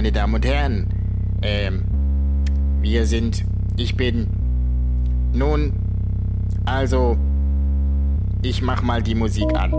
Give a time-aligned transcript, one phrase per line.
[0.00, 0.86] Meine Damen und Herren.
[1.42, 1.84] Ähm,
[2.80, 3.44] wir sind.
[3.76, 4.28] Ich bin.
[5.34, 5.74] Nun.
[6.64, 7.18] Also.
[8.40, 9.74] Ich mach mal die Musik an.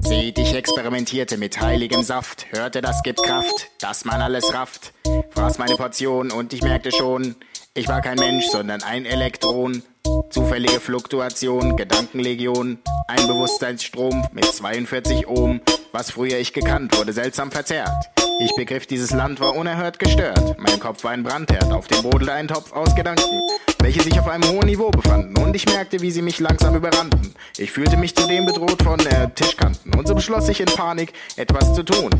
[0.00, 4.92] Seht, ich experimentierte mit heiligem Saft, hörte, das gibt Kraft, dass man alles rafft.
[5.30, 7.36] Fraß meine Portion und ich merkte schon,
[7.72, 9.82] ich war kein Mensch, sondern ein Elektron.
[10.34, 15.60] Zufällige Fluktuation, Gedankenlegion, ein Bewusstseinsstrom mit 42 Ohm.
[15.92, 18.10] Was früher ich gekannt, wurde seltsam verzerrt.
[18.40, 20.56] Ich begriff, dieses Land war unerhört gestört.
[20.58, 23.42] Mein Kopf war ein Brandherd, auf dem brodelte ein Topf aus Gedanken,
[23.78, 25.38] welche sich auf einem hohen Niveau befanden.
[25.38, 27.32] Und ich merkte, wie sie mich langsam überrannten.
[27.56, 29.94] Ich fühlte mich zudem bedroht von äh, Tischkanten.
[29.94, 32.10] Und so beschloss ich in Panik, etwas zu tun.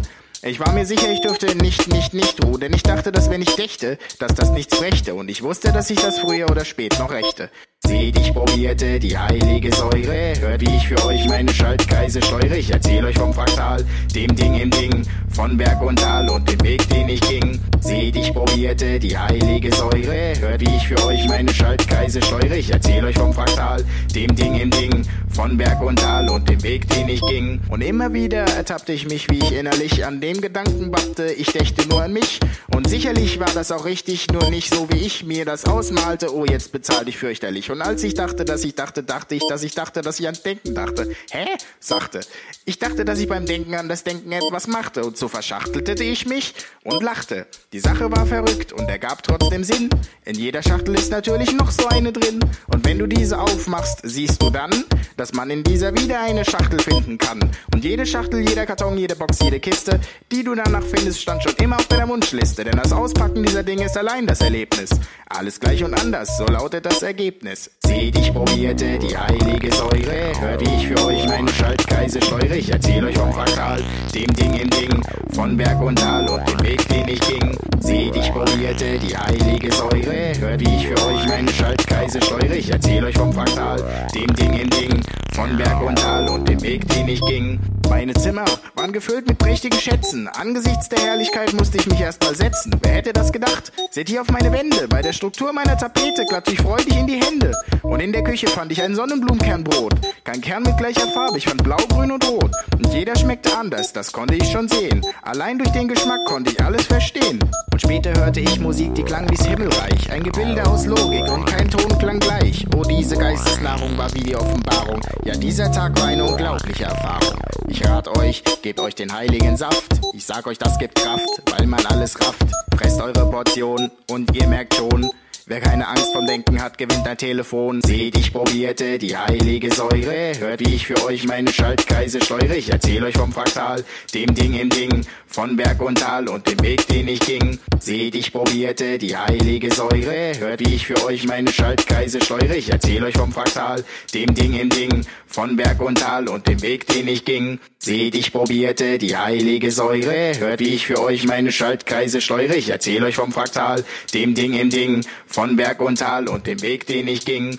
[0.47, 3.41] Ich war mir sicher, ich dürfte nicht, nicht, nicht ruhen, denn ich dachte, dass wenn
[3.41, 5.15] ich dächte, dass das nichts brächte.
[5.15, 7.49] Und ich wusste, dass ich das früher oder spät noch rächte.
[7.87, 10.35] Seht, ich probierte die heilige Säure.
[10.39, 12.57] Hört, wie ich für euch meine Schaltkreise steuere.
[12.57, 16.63] Ich erzähl euch vom Fraktal, dem Ding im Ding, von Berg und Tal und dem
[16.63, 17.61] Weg, den ich ging.
[17.81, 20.33] Seht, ich probierte die heilige Säure.
[20.41, 22.57] Hört, wie ich für euch meine Schaltkreise steuere.
[22.57, 26.63] Ich erzähl euch vom Fraktal, dem Ding im Ding, von Berg und Tal und dem
[26.63, 27.61] Weg, den ich ging.
[27.69, 31.33] Und immer wieder ertappte ich mich, wie ich innerlich an dem Gedanken bappte.
[31.33, 32.41] Ich dächte nur an mich.
[32.75, 36.35] Und sicherlich war das auch richtig, nur nicht so, wie ich mir das ausmalte.
[36.35, 37.71] Oh, jetzt bezahl ich fürchterlich.
[37.71, 40.37] Und als ich dachte, dass ich dachte, dachte ich, dass ich dachte, dass ich an
[40.45, 41.11] Denken dachte.
[41.31, 41.47] Hä?
[41.81, 42.21] sagte.
[42.65, 45.05] Ich dachte, dass ich beim Denken an das Denken etwas machte.
[45.05, 47.47] Und so verschachtelte ich mich und lachte.
[47.73, 49.91] Die Sache war verrückt und ergab trotzdem Sinn.
[50.25, 52.41] In jeder Schachtel ist natürlich noch so eine drin.
[52.67, 54.85] Und wenn du diese aufmachst, siehst du dann,
[55.17, 57.51] dass man in dieser wieder eine Schachtel finden kann.
[57.73, 60.01] Und jede Schachtel, jeder Karton, jede Box, jede Kiste,
[60.33, 62.65] die du danach findest, stand schon immer auf deiner Wunschliste.
[62.65, 64.91] Denn das Auspacken dieser Dinge ist allein das Erlebnis.
[65.29, 67.71] Alles gleich und anders, so lautet das Ergebnis.
[67.85, 70.33] Seht, ich probierte die heilige Säure.
[70.41, 72.55] Hört, ich für euch meine Schaltkreise steuere.
[72.57, 73.83] Ich erzähl euch vom Fraktal,
[74.15, 75.03] dem Ding im Ding,
[75.33, 77.57] von Berg und Tal und dem Weg, den ich ging.
[77.81, 80.33] Seht, ich probierte die heilige Säure.
[80.39, 82.55] Hört, ich für euch meine Schaltkreise steuere.
[82.55, 83.83] Ich erzähl euch vom Fraktal,
[84.15, 85.01] dem Ding im Ding,
[85.35, 87.59] von Berg und Tal und dem Weg, den ich ging.
[87.89, 90.29] Meine Zimmer waren gefüllt mit prächtigen Schätzen.
[90.29, 92.75] Angesichts der Herrlichkeit musste ich mich erst mal setzen.
[92.83, 93.73] Wer hätte das gedacht?
[93.91, 94.87] Seht hier auf meine Wände.
[94.89, 97.53] Bei der Struktur meiner Tapete klatschte ich freudig in die Hände.
[97.83, 99.95] Und in der Küche fand ich ein Sonnenblumenkernbrot.
[100.25, 102.51] Kein Kern mit gleicher Farbe, ich fand blau, grün und rot.
[102.77, 105.05] Und jeder schmeckte anders, das konnte ich schon sehen.
[105.23, 107.41] Allein durch den Geschmack konnte ich alles verstehen.
[107.73, 110.11] Und später hörte ich Musik, die klang wie's Himmelreich.
[110.11, 112.67] Ein Gebilde aus Logik und kein Ton klang gleich.
[112.77, 115.01] Oh, diese Geistesnahrung war wie die Offenbarung.
[115.25, 117.41] Ja, dieser Tag war eine unglaubliche Erfahrung.
[117.69, 119.99] Ich rat euch, gebt euch den heiligen Saft.
[120.13, 122.45] Ich sag euch, das gibt Kraft, weil man alles rafft.
[122.71, 125.11] Presst eure Portion und ihr merkt schon,
[125.47, 127.83] Wer keine Angst vom Denken hat, gewinnt ein Telefon.
[127.83, 130.33] Seht, ich probierte die heilige Säure.
[130.39, 132.57] Hört, wie ich für euch meine Schaltkreise steuere.
[132.57, 133.85] Ich erzähl euch vom Fraktal,
[134.15, 137.59] dem Ding im Ding, von Berg und Tal und dem Weg, den ich ging.
[137.79, 140.33] Seht, ich probierte die heilige Säure.
[140.39, 142.57] Hört, wie ich für euch meine Schaltkreise steuere.
[142.57, 143.85] Ich erzähl euch vom Fraktal,
[144.15, 147.59] dem Ding im Ding, von Berg und Tal und dem Weg, den ich ging.
[147.79, 150.33] Seht, ich probierte die heilige Säure.
[150.39, 152.55] Hört, wie ich für euch meine Schaltkreise steuere.
[152.55, 153.85] Ich erzähl euch vom Fraktal,
[154.15, 155.05] dem Ding im Ding,
[155.35, 157.59] von Berg und Tal und dem Weg, den ich ging.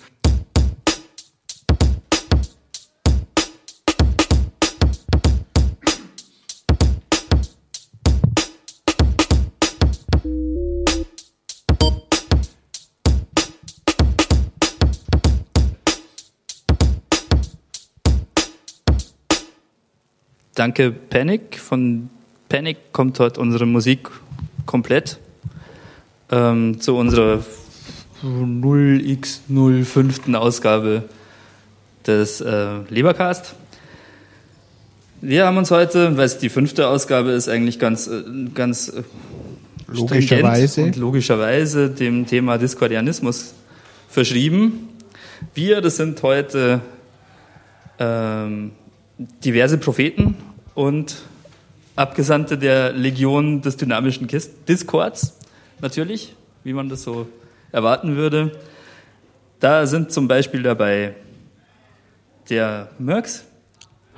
[20.54, 21.60] Danke Panic.
[21.60, 22.10] Von
[22.48, 24.10] Panic kommt heute unsere Musik
[24.66, 25.20] komplett
[26.32, 27.44] ähm, zu unserer
[28.26, 30.36] 0x05.
[30.36, 31.04] Ausgabe
[32.06, 33.56] des äh, Lebercast.
[35.22, 38.24] Wir haben uns heute, weil es die fünfte Ausgabe ist, eigentlich ganz, äh,
[38.54, 39.04] ganz äh,
[39.88, 40.84] Logischerweise.
[40.84, 43.54] und logischerweise dem Thema Diskordianismus
[44.10, 44.90] verschrieben.
[45.54, 46.82] Wir, das sind heute
[48.00, 48.72] ähm,
[49.44, 50.36] diverse Propheten
[50.74, 51.18] und
[51.96, 54.28] Abgesandte der Legion des dynamischen
[54.68, 55.38] Discords,
[55.80, 56.36] natürlich,
[56.66, 57.26] wie man das so
[57.76, 58.54] erwarten würde.
[59.60, 61.16] Da sind zum Beispiel dabei
[62.50, 63.46] der Murks,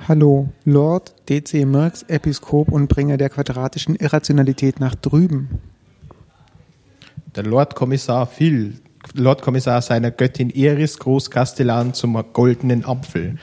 [0.06, 5.58] Hallo, Lord DC Merx, Episkop und Bringer der quadratischen Irrationalität nach drüben.
[7.34, 8.74] Der Lord Kommissar Phil,
[9.14, 13.38] Lord Kommissar seiner Göttin Eris, Großkastellan zum goldenen Apfel.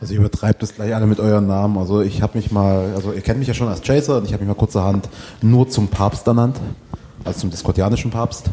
[0.00, 1.76] Also ihr übertreibt das gleich alle mit euren Namen.
[1.76, 4.32] Also ich habe mich mal, also ihr kennt mich ja schon als Chaser und ich
[4.32, 5.08] habe mich mal kurzerhand
[5.42, 6.60] nur zum Papst ernannt,
[7.24, 8.48] also zum diskordianischen Papst.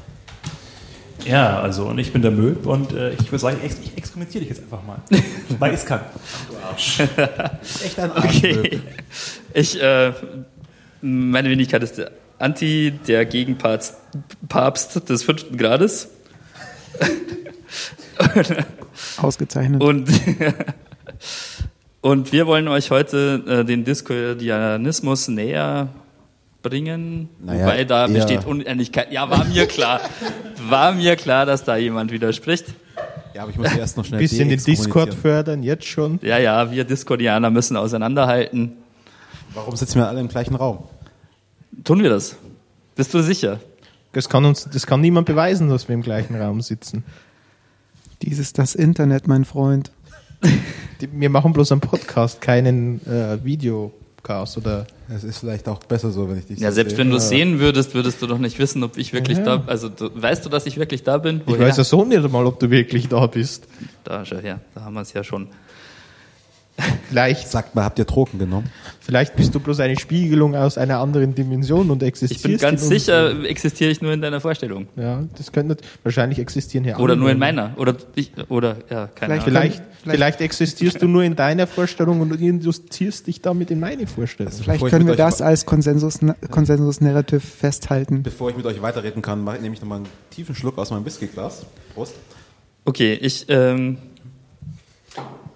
[1.25, 4.43] Ja, also und ich bin der Möb und äh, ich würde sagen, ich, ich experimentiere
[4.43, 4.97] dich jetzt einfach mal.
[5.59, 6.01] Weil ich kann.
[6.77, 8.57] Echt ein Arschmöb.
[8.57, 8.79] Okay.
[9.53, 10.13] Ich, äh,
[11.01, 13.95] meine Wenigkeit ist der Anti, der Gegenpapst
[14.49, 16.09] Papst des fünften Grades.
[19.17, 19.81] Ausgezeichnet.
[19.81, 20.09] Und,
[22.01, 25.89] und wir wollen euch heute äh, den Diskordianismus näher
[26.61, 27.29] bringen.
[27.39, 29.11] Naja, wobei da besteht Unähnlichkeit.
[29.11, 30.01] Ja, war mir klar.
[30.69, 32.65] War mir klar, dass da jemand widerspricht.
[33.33, 36.19] Ja, aber ich muss erst noch schnell Bisschen den Discord fördern, jetzt schon.
[36.21, 38.73] Ja, ja, wir Discordianer müssen auseinanderhalten.
[39.53, 40.83] Warum sitzen wir alle im gleichen Raum?
[41.83, 42.35] Tun wir das?
[42.95, 43.59] Bist du sicher?
[44.11, 47.03] Das kann uns, das kann niemand beweisen, dass wir im gleichen Raum sitzen.
[48.21, 49.91] Dies ist das Internet, mein Freund.
[50.99, 53.43] Wir machen bloß einen Podcast, keinen äh,
[54.23, 54.85] Videocast oder.
[55.13, 56.99] Es ist vielleicht auch besser so, wenn ich dich Ja, so selbst sehe.
[56.99, 59.57] wenn du es sehen würdest, würdest du doch nicht wissen, ob ich wirklich Ja.
[59.57, 61.41] da Also du, weißt du, dass ich wirklich da bin?
[61.45, 63.67] Ich weiß ja so nicht einmal, ob du wirklich da bist.
[64.03, 65.47] Da, schau her, da haben wir es ja schon.
[67.09, 68.69] Vielleicht, Sagt mal, habt ihr Drogen genommen?
[68.99, 72.45] vielleicht bist du bloß eine Spiegelung aus einer anderen Dimension und existierst.
[72.45, 74.87] Ich bin ganz sicher, existiere ich nur in deiner Vorstellung.
[74.95, 77.73] Ja, das könnte wahrscheinlich existieren hier Oder nur in meiner.
[77.77, 79.43] Oder ich, oder ja, keine Vielleicht- Ahnung.
[79.43, 83.79] Vielleicht, Vielleicht- vielleicht existierst du nur in deiner Vorstellung und du induzierst dich damit in
[83.79, 84.51] meine Vorstellung.
[84.51, 86.19] Vielleicht Bevor ich können wir das als Konsensus,
[86.49, 88.23] Konsensus-Narrative festhalten.
[88.23, 91.65] Bevor ich mit euch weiterreden kann, nehme ich nochmal einen tiefen Schluck aus meinem Whiskyglas.
[91.93, 92.13] Prost.
[92.85, 93.97] Okay, ich ähm,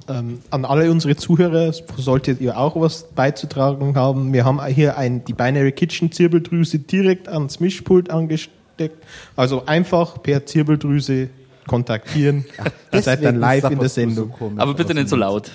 [0.08, 4.34] Ähm, an alle unsere Zuhörer solltet ihr auch was beizutragen haben.
[4.34, 9.04] Wir haben hier ein, die Binary Kitchen Zirbeldrüse direkt ans Mischpult angesteckt.
[9.36, 11.30] Also einfach per Zirbeldrüse
[11.68, 12.46] kontaktieren.
[12.94, 14.30] Ihr seid dann live in der du so Sendung.
[14.32, 15.50] komisch aber bitte nicht so laut.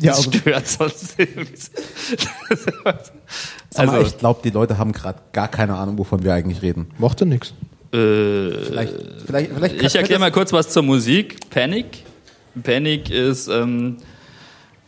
[0.00, 1.54] Ja, Das stört sonst irgendwie.
[3.70, 6.62] Sag mal, also, ich glaube, die Leute haben gerade gar keine Ahnung, wovon wir eigentlich
[6.62, 6.88] reden.
[6.98, 7.54] Macht ja nichts.
[7.92, 7.96] äh,
[8.66, 8.94] Vielleicht,
[9.26, 11.50] vielleicht, vielleicht Ich erkläre mal kurz was zur Musik.
[11.50, 12.04] Panic.
[12.62, 13.96] Panic ist ähm,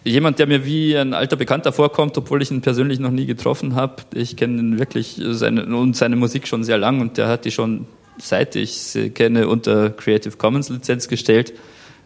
[0.05, 3.75] jemand, der mir wie ein alter Bekannter vorkommt, obwohl ich ihn persönlich noch nie getroffen
[3.75, 4.03] habe.
[4.15, 7.51] Ich kenne ihn wirklich seine, und seine Musik schon sehr lang und der hat die
[7.51, 7.87] schon,
[8.19, 11.53] seit ich sie kenne, unter Creative Commons Lizenz gestellt.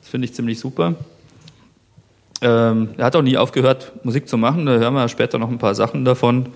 [0.00, 0.94] Das finde ich ziemlich super.
[2.42, 4.66] Ähm, er hat auch nie aufgehört, Musik zu machen.
[4.66, 6.50] Da hören wir später noch ein paar Sachen davon.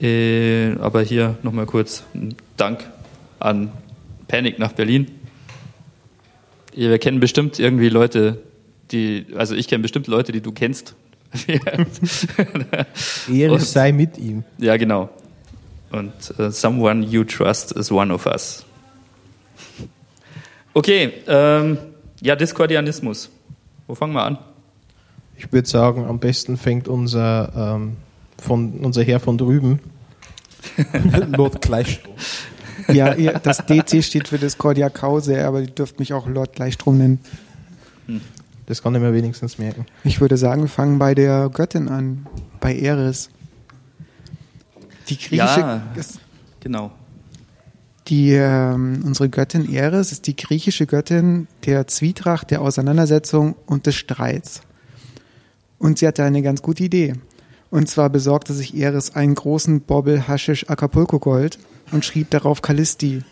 [0.00, 2.88] Äh, aber hier nochmal kurz ein Dank
[3.38, 3.72] an
[4.28, 5.19] Panic nach Berlin.
[6.88, 8.40] Wir kennen bestimmt irgendwie Leute,
[8.90, 10.94] die, also ich kenne bestimmt Leute, die du kennst.
[13.30, 14.44] Ehre Und- sei mit ihm.
[14.58, 15.10] ja, genau.
[15.92, 18.64] Und äh, someone you trust is one of us.
[20.72, 21.76] Okay, ähm,
[22.22, 23.28] ja, Diskordianismus.
[23.86, 24.38] Wo fangen wir an?
[25.36, 27.96] Ich würde sagen, am besten fängt unser, ähm,
[28.38, 29.80] von, unser Herr von drüben.
[31.36, 32.14] Lord Gleichstrom.
[32.92, 36.98] Ja, ihr, das DC steht für Discordia Cause, aber ihr dürft mich auch Lord Gleichstrom
[36.98, 37.20] nennen.
[38.66, 39.86] Das kann ich mir wenigstens merken.
[40.04, 42.26] Ich würde sagen, wir fangen bei der Göttin an,
[42.60, 43.30] bei Eris.
[45.08, 45.82] Die griechische, Ja.
[46.60, 46.92] Genau.
[48.08, 53.96] die, ähm, unsere Göttin Eris ist die griechische Göttin der Zwietracht, der Auseinandersetzung und des
[53.96, 54.60] Streits.
[55.78, 57.14] Und sie hatte eine ganz gute Idee.
[57.70, 61.58] Und zwar besorgte sich Eris einen großen Bobbel Haschisch Acapulco Gold
[61.92, 63.22] und schrieb darauf Kallisti,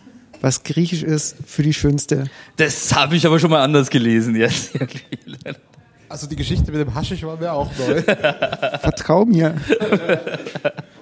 [0.40, 2.24] was griechisch ist für die Schönste.
[2.56, 4.72] Das habe ich aber schon mal anders gelesen jetzt.
[6.08, 8.02] Also die Geschichte mit dem Haschisch war mir auch neu.
[8.80, 9.56] Vertrau mir.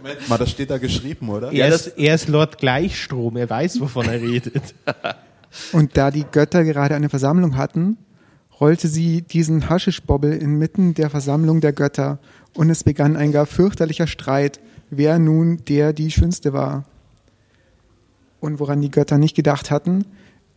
[0.03, 1.53] Moment mal, das steht da geschrieben, oder?
[1.53, 4.75] Er, ist, er ist Lord Gleichstrom, er weiß, wovon er redet.
[5.73, 7.99] Und da die Götter gerade eine Versammlung hatten,
[8.61, 12.19] rollte sie diesen Haschischbobbel inmitten der Versammlung der Götter
[12.55, 14.61] und es begann ein gar fürchterlicher Streit,
[14.91, 16.85] wer nun der die Schönste war.
[18.40, 20.05] Und woran die Götter nicht gedacht hatten,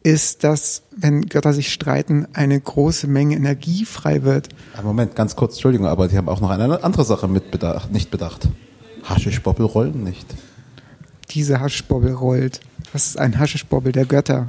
[0.04, 4.50] ist, dass, wenn Götter sich streiten, eine große Menge Energie frei wird.
[4.84, 8.12] Moment, ganz kurz, Entschuldigung, aber die haben auch noch eine andere Sache mit bedacht, nicht
[8.12, 8.48] bedacht.
[9.04, 10.28] Haschischbobbel rollen nicht.
[11.32, 12.62] Diese Haschischbobbel rollt.
[12.94, 14.48] Das ist ein Haschischbobbel der Götter.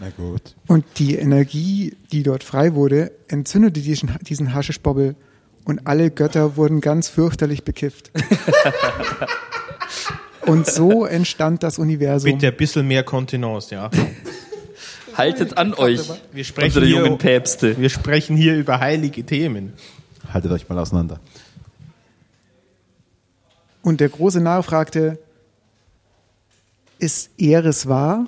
[0.00, 0.54] Na gut.
[0.66, 5.16] Und die Energie, die dort frei wurde, entzündete diesen, diesen Haschischbobbel
[5.64, 8.12] und alle Götter wurden ganz fürchterlich bekifft.
[10.46, 12.32] und so entstand das Universum.
[12.32, 13.90] Bitte ein bisschen mehr Kontenance, ja.
[15.14, 16.00] Haltet an euch,
[16.32, 17.78] Wir sprechen, unsere jungen hier, Päpste.
[17.78, 19.72] wir sprechen hier über heilige Themen.
[20.32, 21.20] Haltet euch mal auseinander.
[23.82, 25.18] Und der große Narr fragte,
[26.98, 28.26] ist Eres wahr?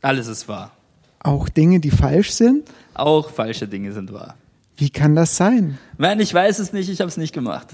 [0.00, 0.72] Alles ist wahr.
[1.20, 2.68] Auch Dinge, die falsch sind?
[2.94, 4.34] Auch falsche Dinge sind wahr.
[4.76, 5.78] Wie kann das sein?
[5.98, 7.68] Nein, ich weiß es nicht, ich habe es nicht gemacht.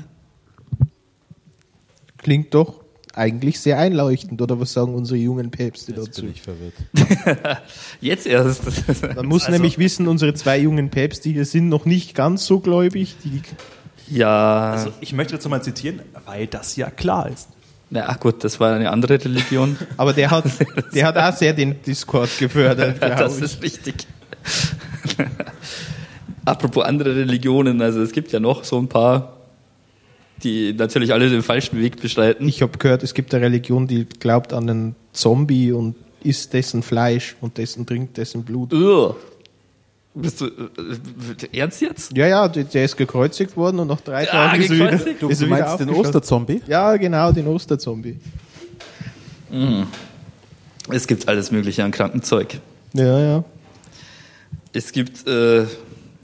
[2.29, 2.83] Klingt doch
[3.15, 6.21] eigentlich sehr einleuchtend, oder was sagen unsere jungen Päpste Jetzt dazu?
[6.23, 6.75] bin ich verwirrt.
[8.03, 8.63] Jetzt erst.
[9.17, 12.61] Man muss Also- nämlich wissen, unsere zwei jungen Päpste hier sind noch nicht ganz so
[12.61, 13.17] gläubig.
[13.25, 13.41] Die,
[14.15, 17.49] Ja, Also ich möchte dazu mal zitieren, weil das ja klar ist.
[17.89, 19.79] na ach gut, das war eine andere Religion.
[19.97, 20.45] aber der hat,
[20.95, 24.07] der hat auch sehr den Discord gefördert, das ist richtig.
[26.45, 29.38] Apropos andere Religionen, also es gibt ja noch so ein paar,
[30.43, 32.49] die natürlich alle den falschen Weg bestreiten.
[32.49, 36.83] Ich habe gehört, es gibt eine Religion, die glaubt an einen Zombie und isst dessen
[36.83, 38.73] Fleisch und dessen trinkt dessen Blut.
[38.73, 39.15] Ugh.
[40.15, 42.17] Bist du äh, ernst jetzt?
[42.17, 45.15] Ja, ja, der, der ist gekreuzigt worden und nach drei Ah, Tagen ist er wieder?
[45.21, 45.91] Du, ist du meinst den.
[45.91, 46.61] Osterzombie?
[46.67, 48.17] Ja, genau, den Osterzombie.
[50.91, 52.59] Es gibt alles Mögliche an kranken Zeug.
[52.95, 53.45] Ja, ja.
[54.73, 55.67] Es gibt äh,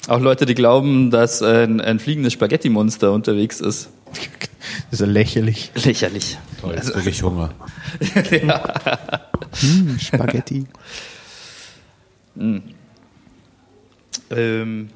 [0.08, 3.90] auch Leute, die glauben, dass ein, ein fliegendes Spaghetti-Monster unterwegs ist.
[4.90, 5.70] Das ist ja lächerlich.
[5.74, 6.38] Lächerlich.
[6.60, 7.54] Toll, jetzt krieg ich Hunger.
[9.60, 10.64] Hm, Spaghetti.
[14.30, 14.88] Ähm,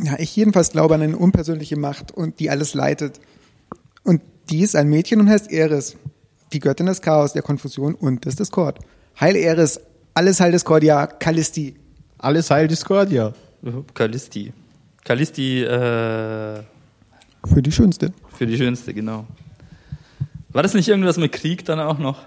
[0.00, 3.20] Ja, ich jedenfalls glaube an eine unpersönliche Macht und die alles leitet.
[4.04, 5.96] Und die ist ein Mädchen und heißt Eris.
[6.52, 8.78] Die Göttin des Chaos, der Konfusion und des Discord.
[9.20, 9.80] Heil Eris,
[10.14, 11.76] alles Heil Discordia, Kallisti.
[12.18, 13.32] Alles Heil Discordia.
[13.94, 14.52] Kallisti.
[15.04, 16.60] Kallisti äh,
[17.52, 18.12] Für die schönste.
[18.36, 19.26] für die schönste, genau.
[20.50, 22.20] War das nicht irgendwas mit Krieg dann auch noch?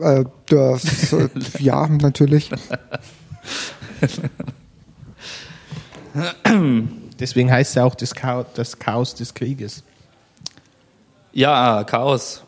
[0.00, 1.28] Äh, das, äh,
[1.58, 2.50] ja, natürlich.
[7.18, 9.82] Deswegen heißt es ja auch das Chaos, das Chaos des Krieges.
[11.32, 12.42] Ja, Chaos.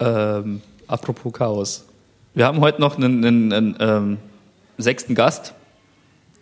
[0.00, 1.84] Ähm, apropos Chaos.
[2.34, 4.18] Wir haben heute noch einen, einen, einen ähm,
[4.78, 5.54] sechsten Gast,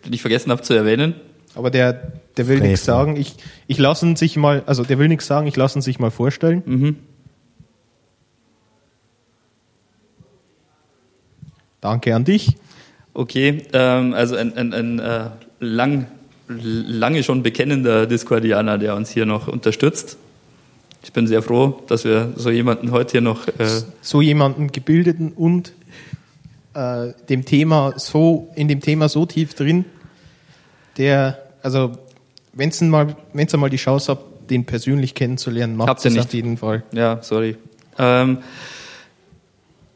[0.05, 1.15] den ich vergessen habe zu erwähnen.
[1.55, 1.93] Aber der,
[2.37, 3.15] der will nichts sagen.
[3.15, 3.35] Ich,
[3.67, 6.11] ich lasse ihn sich mal, also der will nichts sagen, ich lasse ihn sich mal
[6.11, 6.63] vorstellen.
[6.65, 6.95] Mhm.
[11.81, 12.55] Danke an dich.
[13.13, 15.29] Okay, ähm, also ein, ein, ein äh,
[15.59, 16.07] lang,
[16.47, 20.17] lange schon bekennender Discordianer, der uns hier noch unterstützt.
[21.03, 23.47] Ich bin sehr froh, dass wir so jemanden heute hier noch.
[23.47, 23.67] Äh,
[24.01, 25.73] So jemanden gebildeten und
[26.73, 29.85] äh, dem Thema so, in dem Thema so tief drin,
[30.97, 31.93] der, also,
[32.53, 36.25] wenn ihr mal, wenn's mal die Chance habt, den persönlich kennenzulernen, macht Habt ihr nicht.
[36.25, 36.83] auf jeden Fall.
[36.91, 37.55] Ja, sorry.
[37.97, 38.39] Ähm,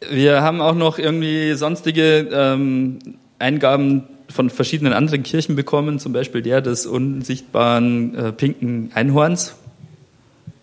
[0.10, 3.00] wir haben auch noch irgendwie sonstige ähm,
[3.40, 9.56] Eingaben von verschiedenen anderen Kirchen bekommen, zum Beispiel der des unsichtbaren äh, pinken Einhorns.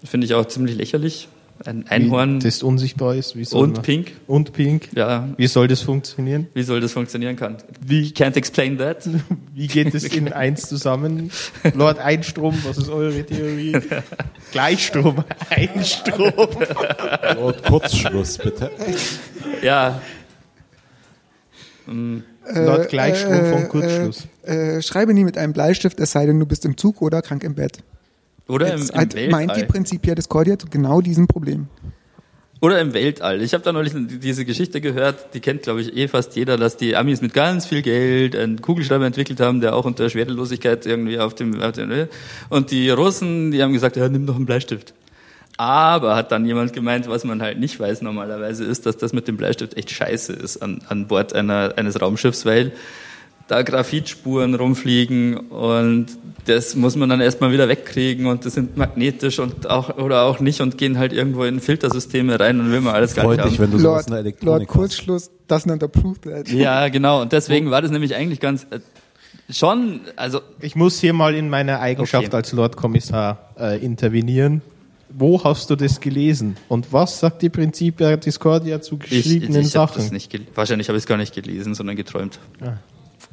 [0.04, 1.28] Finde ich auch ziemlich lächerlich.
[1.64, 3.36] Ein Einhorn Wie das unsichtbar ist.
[3.36, 4.12] Wie soll und man- pink.
[4.26, 4.88] Und pink.
[4.94, 6.48] Ja, Wie soll das funktionieren?
[6.52, 7.56] wie soll das funktionieren kann?
[7.80, 9.08] Wie can't explain that?
[9.54, 11.30] Wie geht es in eins zusammen?
[11.74, 13.78] Lord Einstrom, was ist eure Theorie?
[14.52, 16.32] Gleichstrom, Einstrom.
[17.40, 18.70] Und Kurzschluss, bitte.
[19.62, 20.00] Ja,
[21.86, 24.26] Lord Gleichstrom vom Kurzschluss.
[24.42, 27.44] Äh, schreibe nie mit einem Bleistift, es sei denn, du bist im Zug oder krank
[27.44, 27.78] im Bett.
[28.48, 29.64] Oder im, Jetzt im halt meint die.
[29.64, 31.68] Principia Discordia zu genau diesem Problem.
[32.60, 33.42] Oder im Weltall.
[33.42, 36.78] Ich habe da neulich diese Geschichte gehört, die kennt, glaube ich, eh fast jeder, dass
[36.78, 41.18] die Amis mit ganz viel Geld einen Kugelschreiber entwickelt haben, der auch unter Schwerelosigkeit irgendwie
[41.18, 42.08] auf dem, auf dem
[42.48, 44.94] und die Russen, die haben gesagt, ja, nimm doch einen Bleistift.
[45.56, 49.28] Aber hat dann jemand gemeint, was man halt nicht weiß normalerweise ist, dass das mit
[49.28, 52.72] dem Bleistift echt scheiße ist an, an Bord einer, eines Raumschiffs, weil
[53.48, 56.06] da Graphitspuren rumfliegen und
[56.46, 60.40] das muss man dann erstmal wieder wegkriegen und das sind magnetisch und auch oder auch
[60.40, 63.50] nicht und gehen halt irgendwo in Filtersysteme rein und will man alles gar Freut nicht
[63.52, 63.64] dich, haben.
[63.64, 64.26] wenn du sowas Lord, in der Lord
[64.60, 64.68] Elektronik.
[64.68, 66.48] Kurzschluss doesn't approve that.
[66.50, 67.22] Ja, genau.
[67.22, 68.80] Und deswegen war das nämlich eigentlich ganz äh,
[69.50, 72.36] schon, also Ich muss hier mal in meiner Eigenschaft Okay.
[72.36, 74.60] als Lord Kommissar äh, intervenieren.
[75.16, 76.56] Wo hast du das gelesen?
[76.68, 80.02] Und was sagt die Principia Discordia zu ich, ich, geschriebenen ich habe Sachen?
[80.02, 82.38] das nicht gel- wahrscheinlich habe ich es gar nicht gelesen, sondern geträumt.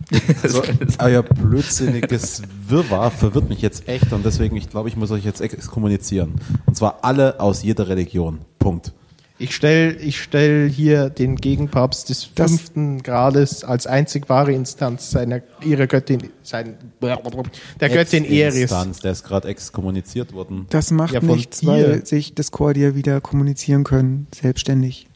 [0.43, 0.63] Also,
[0.99, 5.41] euer blödsinniges Wirrwarr verwirrt mich jetzt echt und deswegen, ich glaube, ich muss euch jetzt
[5.41, 6.33] exkommunizieren.
[6.65, 8.39] Und zwar alle aus jeder Religion.
[8.59, 8.93] Punkt.
[9.39, 15.09] Ich stelle ich stell hier den Gegenpapst des Das- fünften Grades als einzig wahre Instanz
[15.09, 18.71] seiner ihrer Göttin, sein, der Göttin Eris.
[19.03, 20.67] Der ist gerade exkommuniziert worden.
[20.69, 21.67] Das macht Ja, nichts, dir.
[21.69, 25.07] weil sich Discordia wieder kommunizieren können, selbstständig.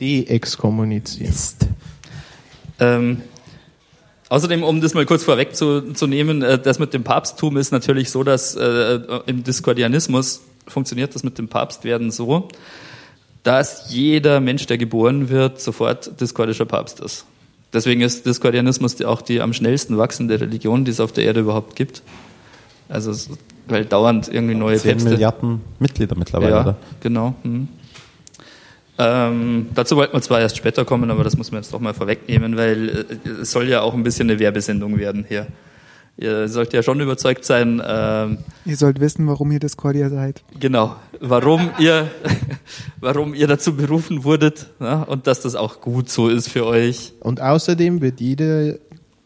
[0.00, 1.28] De-exkommuniziert.
[1.28, 1.66] Mist.
[2.80, 3.20] Ähm,
[4.28, 8.54] außerdem, um das mal kurz vorwegzunehmen, äh, das mit dem Papsttum ist natürlich so, dass
[8.54, 12.48] äh, im Diskordianismus funktioniert das mit dem Papstwerden so,
[13.42, 17.26] dass jeder Mensch, der geboren wird, sofort diskordischer Papst ist.
[17.72, 21.40] Deswegen ist Diskordianismus die- auch die am schnellsten wachsende Religion, die es auf der Erde
[21.40, 22.02] überhaupt gibt.
[22.88, 23.12] Also
[23.66, 25.10] weil dauernd irgendwie neue 10 Päpste.
[25.10, 26.76] Milliarden Mitglieder mittlerweile, ja, oder?
[27.00, 27.34] genau.
[27.42, 27.68] Mhm.
[28.96, 31.94] Ähm, dazu wollten wir zwar erst später kommen, aber das muss man jetzt doch mal
[31.94, 35.46] vorwegnehmen, weil äh, es soll ja auch ein bisschen eine Werbesendung werden hier.
[36.16, 40.44] Ihr sollt ja schon überzeugt sein, ähm, Ihr sollt wissen, warum ihr Discordia seid.
[40.60, 42.08] genau, warum ihr,
[43.00, 47.14] warum ihr dazu berufen wurdet ja, und dass das auch gut so ist für euch.
[47.18, 48.74] Und außerdem wird jeder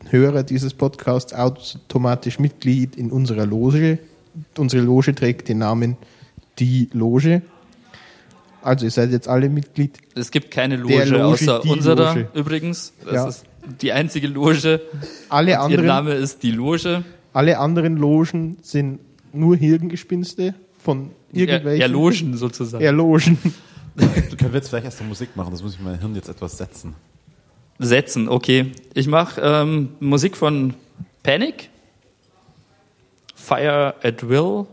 [0.08, 3.98] Hörer dieses Podcasts automatisch Mitglied in unserer Loge.
[4.56, 5.98] Unsere Loge trägt den Namen
[6.58, 7.42] Die Loge.
[8.62, 9.98] Also ihr seid jetzt alle Mitglied.
[10.14, 12.28] Es gibt keine Loge, Loge, außer unserer Loge.
[12.34, 12.92] übrigens.
[13.04, 13.28] Das Ja.
[13.28, 13.44] ist
[13.80, 14.80] die einzige Loge.
[15.28, 17.04] Alle Ihr anderen, Name ist die Loge.
[17.32, 19.00] alle anderen Logen sind
[19.32, 22.82] nur Hirngespinste von Er, irgendwelchen Erlogen sozusagen.
[22.84, 23.38] Erlogen.
[23.96, 25.50] Können wir jetzt vielleicht erst Musik machen?
[25.50, 26.94] Das muss ich mein Hirn jetzt etwas setzen.
[27.78, 28.72] Setzen, okay.
[28.94, 30.74] Ich mache ähm, Musik von
[31.22, 31.68] Panic,
[33.34, 34.66] Fire at Will,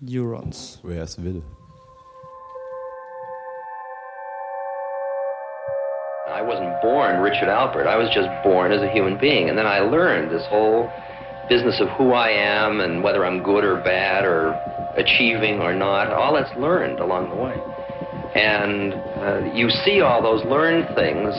[0.00, 0.78] Neurons.
[0.82, 1.42] Wer es will.
[6.46, 7.86] Wasn't born Richard Albert.
[7.86, 9.48] I was just born as a human being.
[9.48, 10.90] And then I learned this whole
[11.48, 14.52] business of who I am and whether I'm good or bad or
[14.96, 16.12] achieving or not.
[16.12, 17.54] All that's learned along the way.
[18.34, 21.34] And uh, you see all those learned things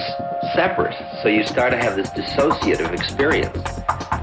[0.53, 0.95] separate.
[1.21, 3.57] So you start to have this dissociative experience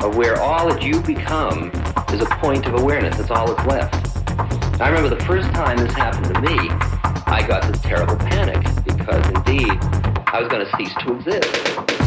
[0.02, 1.70] of where all that you become
[2.12, 3.16] is a point of awareness.
[3.18, 4.12] That's all that's left.
[4.80, 6.70] I remember the first time this happened to me,
[7.26, 9.78] I got this terrible panic because indeed
[10.32, 12.01] I was going to cease to exist.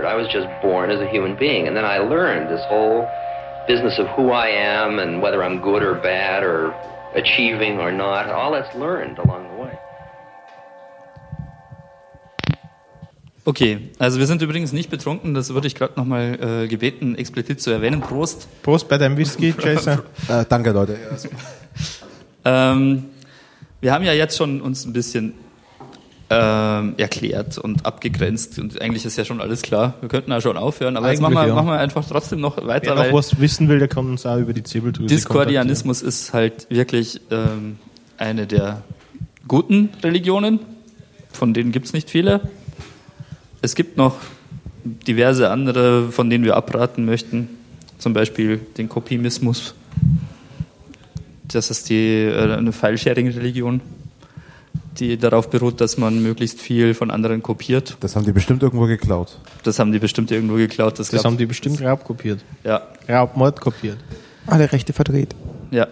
[0.00, 0.06] Albert.
[0.06, 1.66] I was just born as a human being.
[1.66, 3.08] And then I learned this whole
[3.66, 6.74] business of who I am and whether I'm good or bad or
[7.14, 8.28] achieving or not.
[8.28, 9.78] All that's learned along the way.
[13.46, 17.60] Okay, also wir sind übrigens nicht betrunken, das würde ich gerade nochmal äh, gebeten, explizit
[17.60, 18.00] zu erwähnen.
[18.00, 18.46] Prost.
[18.62, 20.00] Prost bei deinem Whisky, Jason.
[20.28, 20.98] Äh, danke, Leute.
[22.42, 23.10] Ähm,
[23.82, 25.34] wir haben ja jetzt schon uns ein bisschen
[26.32, 29.94] ähm, erklärt und abgegrenzt und eigentlich ist ja schon alles klar.
[30.00, 31.54] Wir könnten ja schon aufhören, aber jetzt machen wir, Eigentlich, ja.
[31.56, 34.38] machen wir einfach trotzdem noch weiter, Wer noch was wissen will, der kann uns auch
[34.38, 37.78] über die Zirbeldrüse Diskordianismus ist halt wirklich ähm,
[38.16, 38.82] eine der
[39.48, 40.60] guten Religionen,
[41.32, 42.42] von denen gibt es nicht viele.
[43.60, 44.14] Es gibt noch
[44.82, 47.48] diverse andere, von denen wir abraten möchten,
[47.98, 49.74] zum Beispiel den Kopimismus.
[51.48, 53.80] Das ist die, äh, eine File-Sharing-Religion.
[54.98, 57.96] Die darauf beruht, dass man möglichst viel von anderen kopiert.
[58.00, 59.38] Das haben die bestimmt irgendwo geklaut.
[59.62, 60.98] Das haben die bestimmt irgendwo geklaut.
[60.98, 62.40] Das, Das haben die bestimmt Raubkopiert.
[62.64, 63.98] ja, Raubmord kopiert.
[64.46, 65.34] Alle Rechte verdreht.
[65.70, 65.86] ja.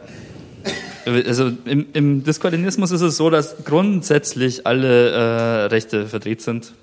[1.27, 6.75] Also im, im Diskordianismus ist es so, dass grundsätzlich alle äh, Rechte verdreht sind.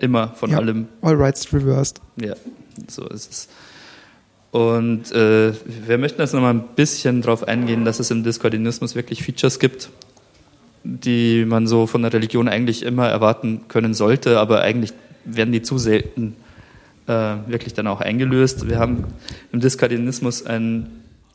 [0.00, 0.58] Immer von Ja.
[0.58, 0.88] allem.
[1.00, 2.00] All rights reversed.
[2.20, 2.34] Ja,
[2.88, 3.48] so ist es.
[4.50, 5.52] Und äh,
[5.86, 9.90] wir möchten jetzt nochmal ein bisschen darauf eingehen, dass es im Diskordianismus wirklich Features gibt,
[10.86, 14.92] die man so von der Religion eigentlich immer erwarten können sollte, aber eigentlich
[15.24, 16.36] werden die zu selten
[17.08, 17.12] äh,
[17.46, 18.68] wirklich dann auch eingelöst.
[18.68, 19.04] Wir haben
[19.52, 20.86] im Diskordianismus ein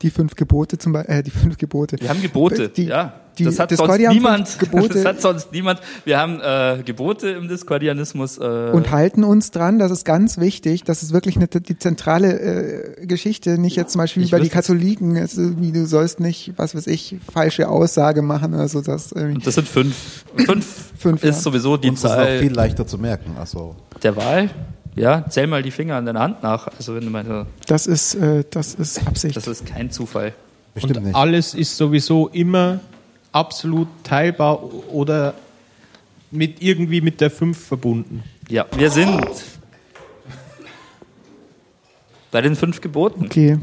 [0.02, 1.98] Die fünf Gebote zum Beispiel, äh, die fünf Gebote.
[2.00, 3.14] wir haben Gebote, Die- ja.
[3.38, 4.58] Die das hat sonst niemand.
[4.94, 5.80] Das hat sonst niemand.
[6.06, 8.38] Wir haben äh, Gebote im Diskordianismus.
[8.38, 12.40] Äh, und halten uns dran, das ist ganz wichtig, das ist wirklich eine, die zentrale
[13.02, 16.20] äh, Geschichte, nicht jetzt zum Beispiel wie bei die wüsste- Katholiken, es wie du sollst
[16.20, 19.36] nicht, was weiß ich, falsche Aussage machen oder so, das irgendwie.
[19.36, 20.26] und das sind fünf.
[20.36, 20.66] Fünf,
[20.98, 21.42] Fünf, ist ja.
[21.42, 23.36] sowieso die Uns ist auch viel leichter zu merken.
[23.40, 24.50] Also, der Wahl.
[24.96, 26.68] Ja, zähl mal die Finger an deiner Hand nach.
[26.78, 27.32] Also wenn du meinst,
[27.68, 29.38] Das ist, äh, das ist Absicht.
[29.38, 30.34] das ist kein Zufall.
[30.74, 31.16] bestimmt Und nicht.
[31.16, 32.82] alles ist sowieso immer
[33.32, 35.34] absolut teilbar oder
[36.32, 38.24] mit irgendwie mit der 5 verbunden.
[38.50, 39.22] Ja, wir sind
[42.32, 43.26] bei den fünf Geboten.
[43.26, 43.60] okay.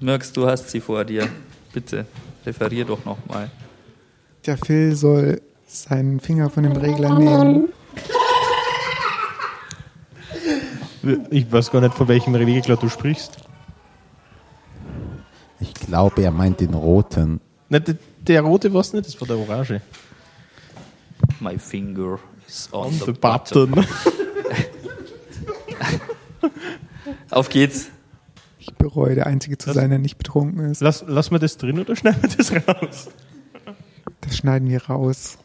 [0.00, 1.28] Merkst du hast sie vor dir.
[1.72, 2.06] Bitte
[2.44, 3.50] referier doch nochmal.
[4.46, 7.68] Der Phil soll seinen Finger von dem Regler nehmen.
[11.30, 13.36] Ich weiß gar nicht, von welchem Regler du sprichst.
[15.60, 17.40] Ich glaube, er meint den roten.
[17.68, 17.78] Na,
[18.26, 19.80] der, der rote war es nicht, das war der orange.
[21.40, 23.70] My finger is on, On the, the button.
[23.72, 23.86] button.
[27.30, 27.88] Auf geht's.
[28.58, 30.80] Ich bereue, der Einzige zu sein, der nicht betrunken ist.
[30.80, 33.08] Lass, lassen wir das drin oder schneiden wir das raus?
[34.20, 35.38] Das schneiden wir raus.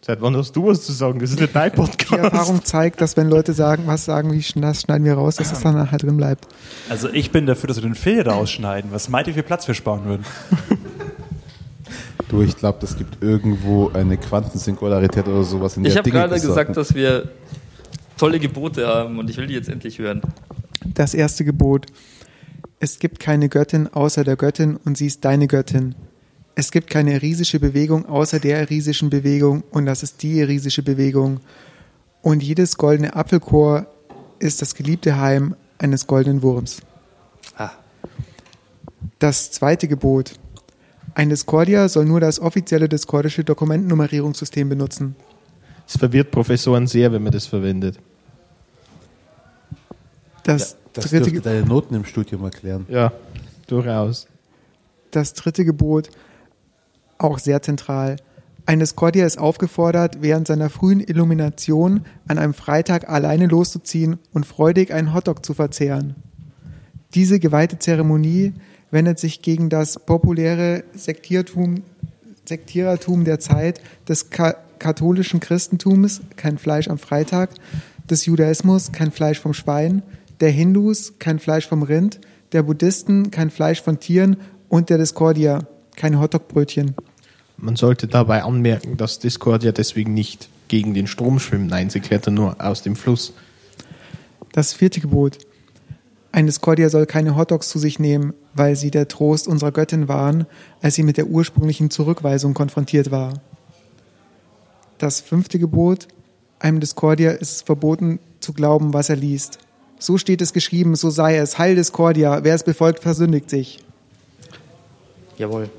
[0.00, 1.20] Seit wann hast du was zu sagen?
[1.20, 2.24] Das ist nicht dein Die Podcast.
[2.24, 5.60] Erfahrung zeigt, dass wenn Leute sagen, was sagen, wie das schneiden wir raus, dass es
[5.60, 6.48] dann nachher drin bleibt.
[6.88, 8.90] Also ich bin dafür, dass wir den Phil rausschneiden.
[8.90, 10.24] Was meint ihr, wie viel Platz wir sparen würden?
[12.28, 16.38] Du, ich glaube, das gibt irgendwo eine Quantensingularität oder sowas in der Ich habe gerade
[16.38, 17.30] gesagt, dass wir
[18.18, 20.20] tolle Gebote haben und ich will die jetzt endlich hören.
[20.84, 21.86] Das erste Gebot.
[22.80, 25.94] Es gibt keine Göttin außer der Göttin und sie ist deine Göttin.
[26.54, 31.40] Es gibt keine erisische Bewegung außer der erisischen Bewegung und das ist die erisische Bewegung.
[32.20, 33.86] Und jedes goldene Apfelchor
[34.38, 36.82] ist das geliebte Heim eines goldenen Wurms.
[37.56, 37.70] Ah,
[39.18, 40.32] Das zweite Gebot.
[41.18, 45.16] Ein Discordia soll nur das offizielle discordische Dokumentennummerierungssystem benutzen.
[45.84, 47.98] Es verwirrt Professoren sehr, wenn man das verwendet.
[50.44, 52.86] Das, Das dritte, dürfte Ge- deine Noten im Studium erklären.
[52.88, 53.12] Ja,
[53.66, 54.28] durchaus.
[55.10, 56.08] das dritte Gebot,
[57.18, 58.14] auch sehr zentral.
[58.64, 64.92] Ein Discordia ist aufgefordert, während seiner frühen Illumination an einem Freitag alleine loszuziehen und freudig
[64.92, 66.14] einen Hotdog zu verzehren.
[67.14, 68.52] Diese geweihte Zeremonie
[68.90, 71.82] wendet sich gegen das populäre Sektiertum,
[72.44, 77.50] Sektierertum der Zeit des ka katholischen Christentums, kein Fleisch am Freitag,
[78.08, 80.02] des Judaismus, kein Fleisch vom Schwein,
[80.38, 82.20] der Hindus, kein Fleisch vom Rind,
[82.52, 84.36] der Buddhisten, kein Fleisch von Tieren
[84.68, 86.94] und der Discordia, keine Hotdogbrötchen.
[87.56, 91.70] Man sollte dabei anmerken, dass Discord ja deswegen nicht gegen den Strom schwimmt.
[91.70, 93.32] Nein, sie klettern nur aus dem Fluss.
[94.52, 95.38] Das vierte Gebot.
[96.30, 100.46] Ein Discordia soll keine Hotdogs zu sich nehmen, weil sie der Trost unserer Göttin waren,
[100.82, 103.34] als sie mit der ursprünglichen Zurückweisung konfrontiert war.
[104.98, 106.08] Das fünfte Gebot.
[106.58, 109.58] Einem Discordia ist es verboten zu glauben, was er liest.
[109.98, 111.58] So steht es geschrieben, so sei es.
[111.58, 113.78] Heil Discordia, wer es befolgt, versündigt sich.
[115.38, 115.70] jawohl.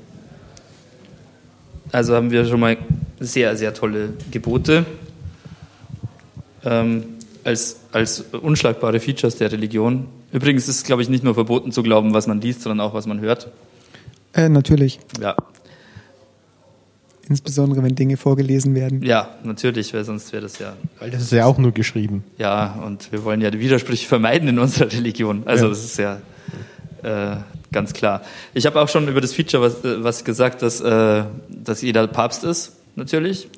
[1.92, 2.76] Also haben wir schon mal
[3.18, 4.86] sehr, sehr tolle Gebote
[6.64, 7.04] ähm,
[7.44, 10.06] als, als unschlagbare Features der Religion.
[10.32, 12.94] Übrigens ist es, glaube ich, nicht nur verboten zu glauben, was man liest, sondern auch,
[12.94, 13.48] was man hört.
[14.32, 15.00] Äh, natürlich.
[15.20, 15.34] Ja,
[17.28, 19.02] Insbesondere, wenn Dinge vorgelesen werden.
[19.04, 22.24] ja natürlich, weil sonst wäre das ja Weil das ist ja auch nur geschrieben.
[22.38, 25.42] Ja, und wir wollen ja die Widersprüche vermeiden in unserer Religion.
[25.46, 25.68] Also Ja.
[25.70, 26.20] das ist ja
[27.04, 27.36] äh,
[27.70, 28.22] ganz klar.
[28.52, 32.08] Ich habe auch schon über das Feature was, äh, was gesagt, dass, äh, dass jeder
[32.08, 33.48] Papst ist, natürlich.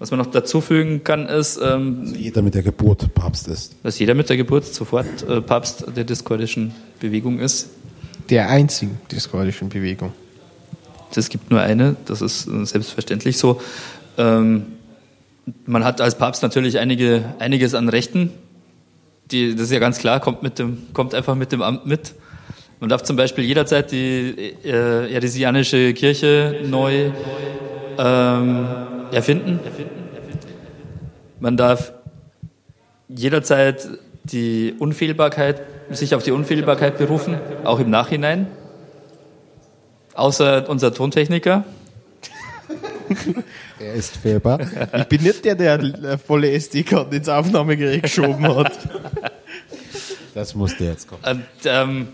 [0.00, 3.76] Was man noch dazu fügen kann, ist, ähm, Jeder mit der Geburt Papst ist.
[3.82, 7.68] dass jeder mit der Geburt sofort äh, Papst der diskordischen Bewegung ist.
[8.30, 10.12] Der einzigen discordischen Bewegung.
[11.14, 13.60] Es gibt nur eine, das ist äh, selbstverständlich so.
[14.16, 14.66] Ähm,
[15.66, 18.30] man hat als Papst natürlich einige, einiges an Rechten.
[19.30, 22.14] Die, das ist ja ganz klar, kommt, mit dem, kommt einfach mit dem Amt mit.
[22.80, 27.10] Man darf zum Beispiel jederzeit die äh, eresianische Kirche neu
[27.98, 28.66] ähm,
[29.12, 29.60] erfinden.
[31.40, 31.92] Man darf
[33.08, 33.88] jederzeit
[34.24, 38.46] die Unfehlbarkeit, sich auf die Unfehlbarkeit berufen, auch im Nachhinein.
[40.14, 41.64] Außer unser Tontechniker.
[43.80, 44.60] Er ist fehlbar.
[44.60, 48.78] Ich bin nicht der, der äh, volle SD-Karten ins Aufnahmegerät geschoben hat.
[50.34, 51.22] Das musste jetzt kommen.
[51.24, 52.08] Und, ähm,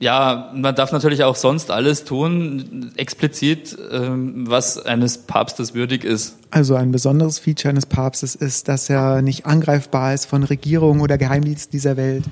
[0.00, 6.36] ja, man darf natürlich auch sonst alles tun, explizit, ähm, was eines Papstes würdig ist.
[6.50, 11.16] Also ein besonderes Feature eines Papstes ist, dass er nicht angreifbar ist von Regierungen oder
[11.18, 12.24] Geheimdiensten dieser Welt.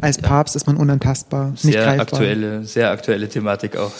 [0.00, 2.00] Als Papst ist man unantastbar, nicht Sehr greifbar.
[2.00, 3.92] aktuelle, sehr aktuelle Thematik auch.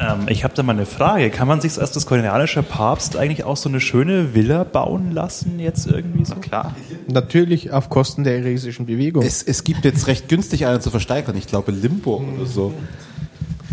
[0.00, 1.30] Ähm, ich habe da mal eine Frage.
[1.30, 5.58] Kann man sich als das koreanische Papst eigentlich auch so eine schöne Villa bauen lassen
[5.58, 6.34] jetzt irgendwie so?
[6.36, 6.74] Klar.
[7.08, 9.22] Natürlich auf Kosten der eresischen Bewegung.
[9.22, 11.36] Es, es gibt jetzt recht günstig eine zu versteigern.
[11.36, 12.74] Ich glaube Limburg oder so.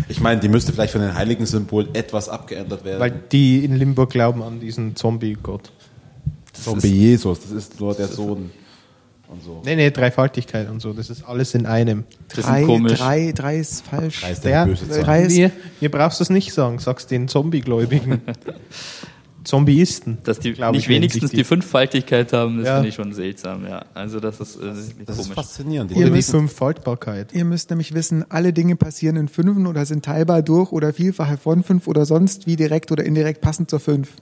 [0.08, 3.00] Ich meine, die müsste vielleicht von den heiligen Symbol etwas abgeändert werden.
[3.00, 5.72] weil die in Limburg glauben an diesen Zombie-Gott.
[6.52, 8.50] Zombie Jesus, das ist nur der Sohn
[9.28, 9.62] und so.
[9.64, 10.92] Nee, nee, Dreifaltigkeit und so.
[10.92, 12.04] Das ist alles in einem.
[12.34, 12.98] Das Drei, ist komisch.
[12.98, 14.20] drei, drei ist falsch.
[14.20, 15.02] Drei ist der Ja, böse Zahn.
[15.02, 18.20] drei ist- Mir, mir brauchst du es nicht sagen, sagst den Zombie-Gläubigen.
[19.44, 20.18] Zombieisten.
[20.24, 22.74] Dass die nicht wenigstens sich die Fünffaltigkeit haben, das Ja.
[22.76, 23.84] finde ich schon seltsam, ja.
[23.92, 24.68] Also das ist, äh,
[25.04, 25.34] Das ist komisch.
[25.34, 25.90] faszinierend.
[25.90, 27.34] Die Ihr Oder die müsst- Fünffaltbarkeit.
[27.34, 31.36] Ihr müsst nämlich wissen, alle Dinge passieren in Fünfen oder sind teilbar durch oder Vielfache
[31.36, 34.12] von fünf oder sonst wie direkt oder indirekt passend zur Fünf.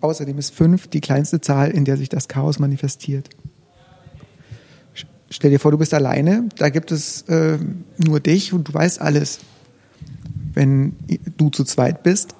[0.00, 3.30] Außerdem ist fünf die kleinste Zahl, in der sich das Chaos manifestiert.
[5.30, 7.58] Stell dir vor, du bist alleine, da gibt es äh,
[7.98, 9.40] nur dich und du weißt alles.
[10.54, 10.94] Wenn
[11.36, 12.34] du zu zweit bist,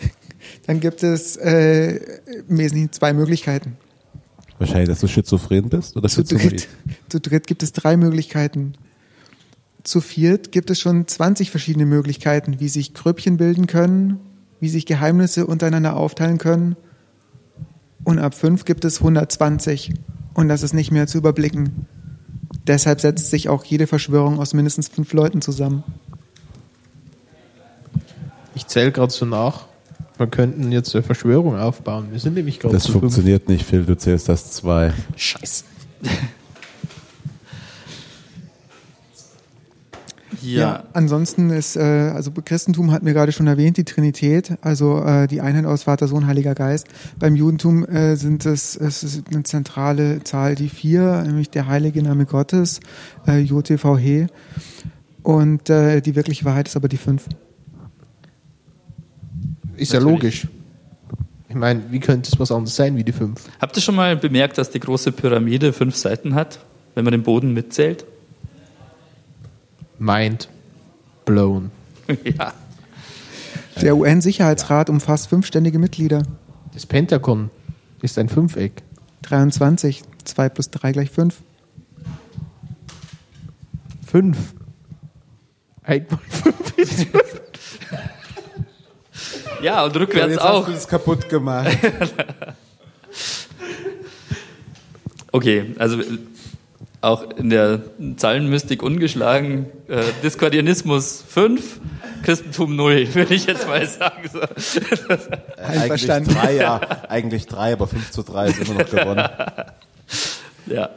[0.66, 1.96] dann gibt es äh,
[2.48, 3.76] im Wesentlichen zwei Möglichkeiten.
[4.58, 6.68] Wahrscheinlich, dass du schizophren bist oder Zu dritt,
[7.08, 8.72] zu dritt gibt es drei Möglichkeiten.
[9.84, 14.18] Zu viert gibt es schon 20 verschiedene Möglichkeiten, wie sich Grüppchen bilden können,
[14.60, 16.76] wie sich Geheimnisse untereinander aufteilen können.
[18.04, 19.92] Und ab fünf gibt es 120.
[20.34, 21.86] Und das ist nicht mehr zu überblicken.
[22.66, 25.84] Deshalb setzt sich auch jede Verschwörung aus mindestens fünf Leuten zusammen.
[28.54, 29.66] Ich zähle gerade so nach.
[30.16, 32.08] Wir könnten jetzt eine Verschwörung aufbauen.
[32.10, 33.02] Wir sind nämlich gerade Das zu fünf.
[33.02, 33.84] funktioniert nicht, Phil.
[33.84, 34.92] Du zählst das zwei.
[35.16, 35.64] Scheiße.
[40.56, 40.84] Ja.
[40.92, 45.40] ansonsten ist, äh, also Christentum hat mir gerade schon erwähnt, die Trinität, also äh, die
[45.40, 46.88] Einheit aus Vater, Sohn, Heiliger Geist.
[47.18, 52.02] Beim Judentum äh, sind es, es ist eine zentrale Zahl, die vier, nämlich der heilige
[52.02, 52.80] Name Gottes,
[53.26, 54.28] äh, JTVH.
[55.22, 57.26] Und äh, die wirkliche Wahrheit ist aber die fünf.
[59.76, 60.44] Ist ja Natürlich.
[60.44, 60.48] logisch.
[61.48, 63.44] Ich meine, wie könnte es was anderes sein wie die fünf?
[63.60, 66.60] Habt ihr schon mal bemerkt, dass die große Pyramide fünf Seiten hat,
[66.94, 68.04] wenn man den Boden mitzählt?
[69.98, 70.48] Mind
[71.24, 71.70] blown.
[72.24, 72.52] ja.
[73.80, 76.22] Der UN-Sicherheitsrat umfasst fünf ständige Mitglieder.
[76.72, 77.50] Das Pentagon
[78.02, 78.82] ist ein Fünfeck.
[79.22, 80.02] 23.
[80.24, 81.36] 2 plus 3 gleich 5.
[84.06, 84.54] Fünf.
[85.82, 87.06] Einmal fünf ist
[89.62, 90.60] Ja, und rückwärts Jetzt auch.
[90.60, 91.76] hast du das kaputt gemacht.
[95.30, 95.98] Okay, also
[97.00, 97.80] auch in der
[98.16, 101.80] Zahlenmystik ungeschlagen, äh, Diskordianismus 5,
[102.24, 104.28] Christentum 0, würde ich jetzt mal sagen.
[104.32, 104.40] So.
[104.40, 106.34] eigentlich Einverstanden.
[106.34, 106.80] drei, ja.
[107.08, 109.28] Eigentlich drei, aber 5 zu 3 ist immer noch gewonnen.
[110.66, 110.90] Ja.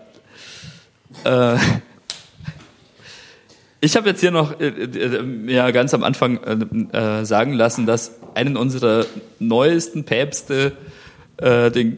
[1.23, 1.57] Äh,
[3.79, 7.85] ich habe jetzt hier noch äh, äh, mir ganz am Anfang äh, äh, sagen lassen,
[7.85, 9.05] dass einen unserer
[9.39, 10.73] neuesten Päpste,
[11.37, 11.97] äh, den,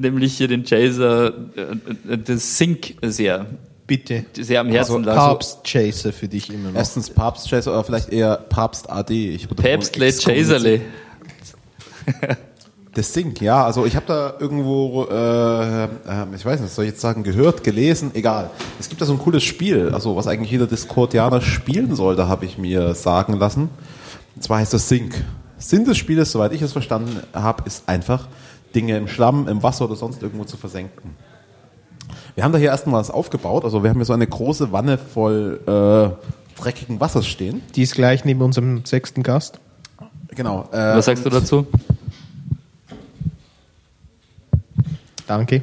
[0.00, 3.46] nämlich hier den Chaser, äh, äh, das Sync sehr,
[3.86, 4.24] Bitte.
[4.34, 5.14] sehr am Herzen lag.
[5.14, 6.78] So, Papst-Chaser für dich immer noch.
[6.78, 9.10] Erstens Papst Chaser oder vielleicht eher Papst AD.
[9.10, 10.12] Ich würde Päpstle.
[10.12, 10.80] Chaserle.
[12.92, 13.64] Das Sync, ja.
[13.64, 15.88] Also ich habe da irgendwo, äh, äh,
[16.34, 18.50] ich weiß nicht, soll ich jetzt sagen, gehört, gelesen, egal.
[18.80, 22.46] Es gibt da so ein cooles Spiel, also was eigentlich jeder Discordianer spielen sollte, habe
[22.46, 23.68] ich mir sagen lassen.
[24.34, 25.14] Und zwar heißt das Sync.
[25.58, 28.26] Sinn des Spieles, soweit ich es verstanden habe, ist einfach,
[28.74, 31.16] Dinge im Schlamm, im Wasser oder sonst irgendwo zu versenken.
[32.34, 33.64] Wir haben da hier erstmal was aufgebaut.
[33.64, 37.62] Also wir haben hier so eine große Wanne voll äh, dreckigen Wassers stehen.
[37.74, 39.58] Die ist gleich neben unserem sechsten Gast.
[40.28, 40.68] Genau.
[40.72, 41.66] Äh, Was sagst du dazu?
[45.26, 45.62] Danke.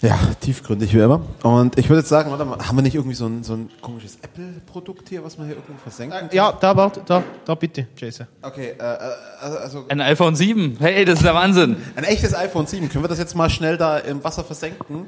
[0.00, 1.20] Ja, tiefgründig wie immer.
[1.42, 3.68] Und ich würde jetzt sagen, warte mal, haben wir nicht irgendwie so ein, so ein
[3.80, 6.28] komisches Apple-Produkt hier, was man hier irgendwo versenken kann?
[6.32, 8.28] Ja, da, warte, da, da bitte, Jason.
[8.40, 8.96] Okay, äh, äh,
[9.40, 10.76] also Ein iPhone 7.
[10.78, 11.76] Hey, das ist der Wahnsinn.
[11.96, 12.88] ein echtes iPhone 7.
[12.88, 15.06] Können wir das jetzt mal schnell da im Wasser versenken?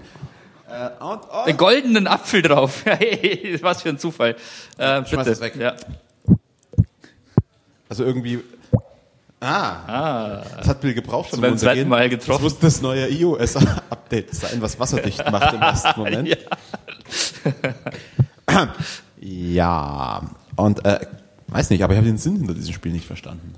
[0.68, 2.82] Äh, und, Einen goldenen Apfel drauf.
[2.84, 4.34] Hey, was für ein Zufall.
[4.76, 5.24] Äh, Schmeiß bitte.
[5.30, 5.54] das weg.
[5.56, 5.76] Ja.
[7.88, 8.40] Also irgendwie.
[9.40, 10.42] Ah.
[10.58, 11.88] Das hat Bill gebraucht zum beim zweiten.
[11.88, 12.42] Mal getroffen.
[12.44, 16.28] Das muss das neue iOS-Update sein, was wasserdicht macht im ersten Moment.
[18.50, 18.74] Ja.
[19.22, 20.22] Ja.
[20.56, 21.00] Und, äh,
[21.48, 23.52] weiß nicht, aber ich habe den Sinn hinter diesem Spiel nicht verstanden.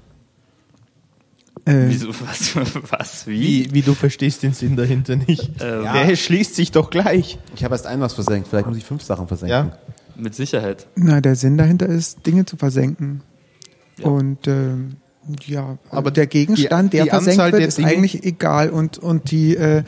[1.64, 2.56] Äh, Wieso, was,
[2.90, 3.66] was, wie?
[3.66, 5.50] Wie, wie du verstehst den Sinn dahinter nicht.
[5.60, 7.38] Ähm, Der schließt sich doch gleich.
[7.54, 9.70] Ich habe erst ein was versenkt, vielleicht muss ich fünf Sachen versenken.
[9.70, 9.78] Ja.
[10.16, 10.86] Mit Sicherheit.
[10.96, 13.22] na, der Sinn dahinter ist, Dinge zu versenken.
[14.02, 14.96] Und ähm,
[15.46, 18.70] ja, aber der Gegenstand, die- der die versenkt Anzahl wird, der ist Dinge- eigentlich egal.
[18.70, 19.82] Und, und die, äh,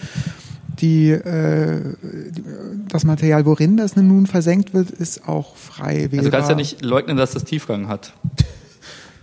[0.80, 2.42] die, äh, die,
[2.88, 6.18] das Material, worin das nun versenkt wird, ist auch frei wählbar.
[6.18, 8.12] Also du kannst ja nicht leugnen, dass das Tiefgang hat.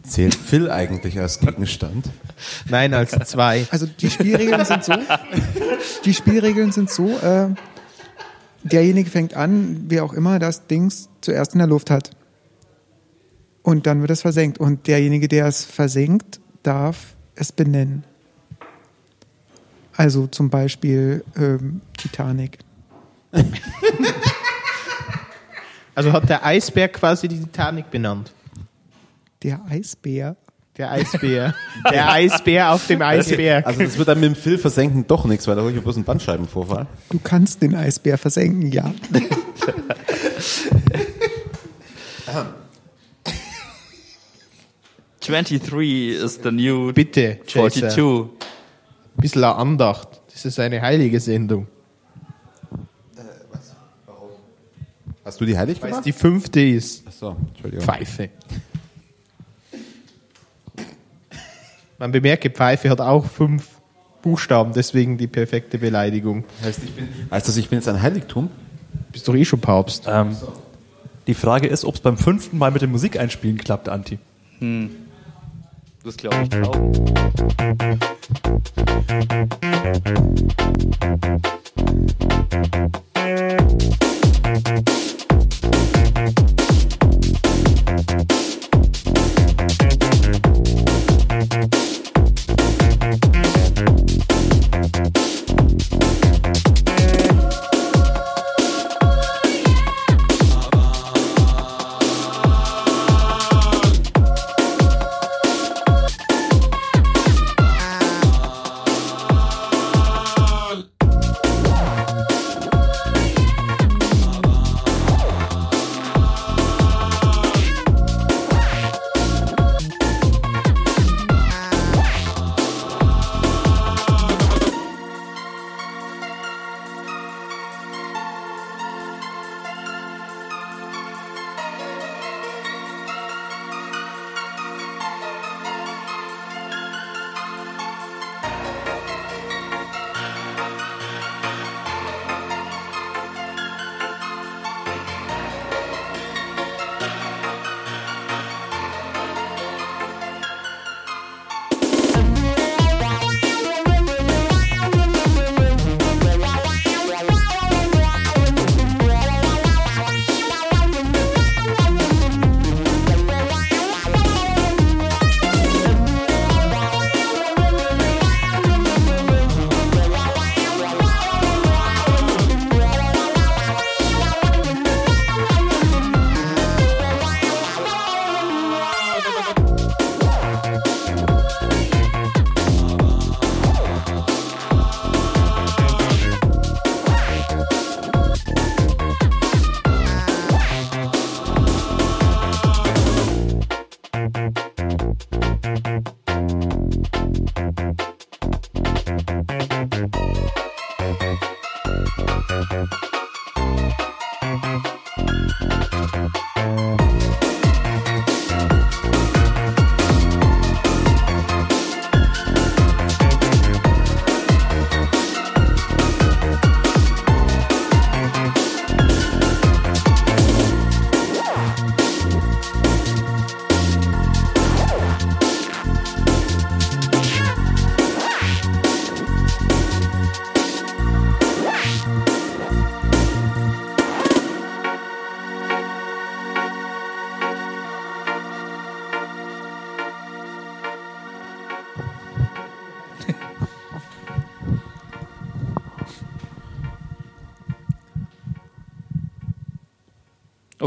[0.04, 2.10] Zählt Phil eigentlich als Gegenstand?
[2.70, 3.66] Nein, als zwei.
[3.72, 4.94] Also die Spielregeln sind so,
[6.06, 7.50] die Spielregeln sind so, äh,
[8.64, 12.12] derjenige fängt an, wer auch immer das Dings zuerst in der Luft hat.
[13.64, 14.60] Und dann wird es versenkt.
[14.60, 18.04] Und derjenige, der es versenkt, darf es benennen.
[19.96, 22.60] Also zum Beispiel ähm, Titanic.
[25.94, 28.32] Also hat der Eisbär quasi die Titanic benannt.
[29.44, 30.38] Der Eisbär.
[30.78, 31.54] Der Eisbär.
[31.92, 33.68] Der Eisbär auf dem Eisberg.
[33.68, 35.98] Also das wird dann mit dem Phil versenken doch nichts, weil da hole ich bloß
[35.98, 36.88] einen Bandscheibenvorfall.
[37.10, 38.94] Du kannst den Eisbär versenken, ja.
[45.22, 47.90] Twenty-three is the new Bitte, Jason.
[47.90, 48.30] 42.
[49.18, 50.22] Bisschen Andacht.
[50.34, 51.68] Das ist eine heilige Sendung.
[55.24, 56.06] Hast du die heilig Weil es gemacht?
[56.06, 57.08] die fünfte ist.
[57.08, 57.86] Achso, Entschuldigung.
[57.86, 58.30] Pfeife.
[62.00, 63.68] Man bemerke, Pfeife hat auch fünf
[64.24, 66.44] Buchstaben, deswegen die perfekte Beleidigung.
[66.64, 68.50] Heißt, ich bin, heißt das, ich bin jetzt ein Heiligtum?
[69.12, 70.06] Bist doch eh schon Papst.
[70.08, 70.36] Ähm,
[71.28, 74.18] die Frage ist, ob es beim fünften Mal mit dem Musikeinspielen klappt, Anti.
[76.04, 76.92] Das glaube ich auch.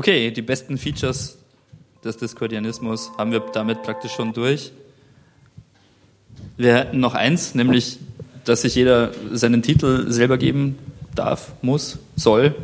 [0.04, 1.38] Okay, die besten Features
[2.04, 4.70] des Discordianismus haben wir damit praktisch schon durch.
[6.58, 7.98] Wir hätten noch eins, nämlich,
[8.44, 10.78] dass sich jeder seinen Titel selber geben
[11.14, 12.54] darf, muss, soll,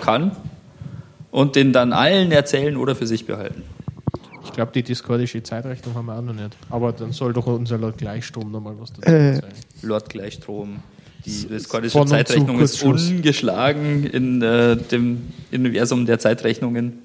[0.00, 0.34] kann
[1.30, 3.62] und den dann allen erzählen oder für sich behalten.
[4.46, 6.56] Ich glaube, die discordische Zeitrechnung haben wir auch noch nicht.
[6.70, 9.52] Aber dann soll doch unser Lord Gleichstrom nochmal was dazu Äh, sagen.
[9.82, 10.82] Lord Gleichstrom.
[11.24, 11.58] Die
[11.88, 16.98] zu Zeitrechnung ist ungeschlagen in äh, dem Universum der Zeitrechnungen.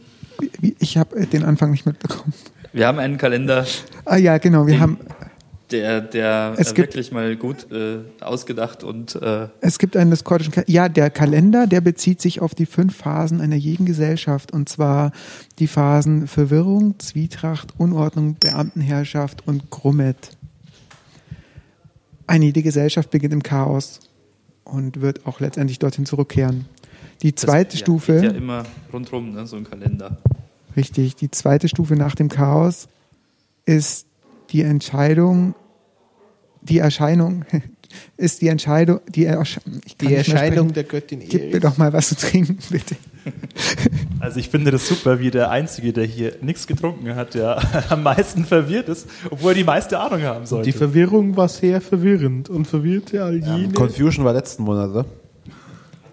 [0.80, 2.34] Ich habe äh, den Anfang nicht mitbekommen.
[2.74, 3.66] Wir haben einen Kalender,
[4.06, 4.68] Ah ja, genau.
[4.68, 4.98] Wir Den- haben,
[5.72, 10.12] der, der Es äh, gibt- wirklich mal gut äh, ausgedacht und äh, es gibt einen
[10.12, 10.72] discordischen Kalender.
[10.72, 14.52] Ja, der Kalender, der bezieht sich auf die fünf Phasen einer jeden Gesellschaft.
[14.54, 15.12] Und zwar
[15.58, 20.32] die Phasen Verwirrung, Zwietracht, Unordnung, Beamtenherrschaft und Grummet.
[22.28, 24.00] Eine jede Gesellschaft beginnt im Chaos
[24.64, 26.66] und wird auch letztendlich dorthin zurückkehren.
[27.22, 28.22] Die das zweite ja, Stufe.
[28.22, 30.18] geht ja immer rundrum, ne, so ein Kalender.
[30.76, 31.16] Richtig.
[31.16, 32.88] Die zweite Stufe nach dem Chaos
[33.66, 34.08] ist
[34.50, 35.56] die Entscheidung,
[36.62, 37.46] die Erscheinung,
[38.18, 41.94] ist die Entscheidung, die, Ersch ich kann Die Erscheinung der Göttin Gib mir doch mal
[41.94, 42.96] was zu trinken, bitte.
[44.20, 47.62] Also ich finde das super, wie der Einzige, der hier nichts getrunken hat, der
[47.92, 50.72] am meisten verwirrt ist, obwohl er die meiste Ahnung haben sollte.
[50.72, 53.74] Die Verwirrung war sehr verwirrend und verwirrte all jene.
[53.74, 55.06] Confusion war letzten Monat, oder?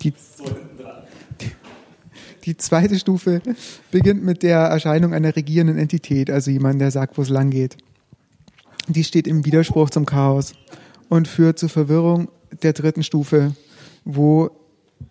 [0.02, 0.12] Die,
[2.44, 3.40] die zweite Stufe
[3.90, 7.76] beginnt mit der Erscheinung einer regierenden Entität, also jemand, der sagt, wo es lang geht.
[8.88, 10.54] Die steht im Widerspruch zum Chaos
[11.08, 12.28] und führt zur Verwirrung
[12.62, 13.54] der dritten Stufe,
[14.04, 14.50] wo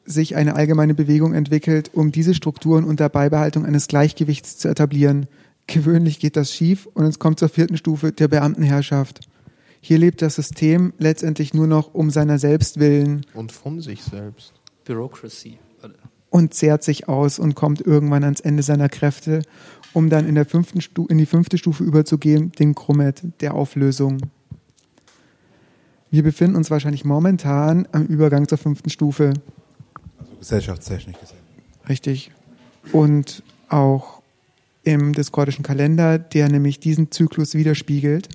[0.05, 5.27] sich eine allgemeine Bewegung entwickelt, um diese Strukturen unter Beibehaltung eines Gleichgewichts zu etablieren.
[5.67, 9.21] Gewöhnlich geht das schief und es kommt zur vierten Stufe der Beamtenherrschaft.
[9.79, 14.53] Hier lebt das System letztendlich nur noch um seiner selbst willen Und von sich selbst.
[14.85, 15.57] Bureaucracy.
[16.29, 19.41] und zehrt sich aus und kommt irgendwann ans Ende seiner Kräfte,
[19.93, 24.21] um dann in, der fünften Stu in die fünfte Stufe überzugehen, den Krummet der Auflösung.
[26.09, 29.33] Wir befinden uns wahrscheinlich momentan am Übergang zur fünften Stufe,
[30.41, 31.37] Gesellschaftstechnisch gesehen.
[31.87, 32.31] richtig.
[32.91, 34.23] Und auch
[34.83, 38.27] im discordischen Kalender, der nämlich diesen Zyklus widerspiegelt.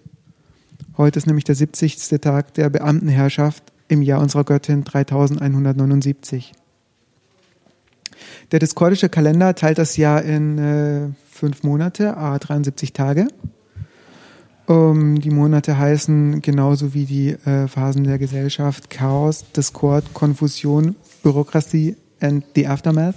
[0.97, 2.21] Heute ist nämlich der 70.
[2.21, 6.53] Tag der Beamtenherrschaft im Jahr unserer Göttin 3179.
[8.53, 13.27] Der diskordische Kalender teilt das Jahr in äh, fünf Monate, a 73 Tage.
[14.69, 20.95] Ähm, die Monate heißen genauso wie die äh, Phasen der Gesellschaft Chaos, Discord, Konfusion,
[21.27, 23.17] Bürokratie and the Aftermath.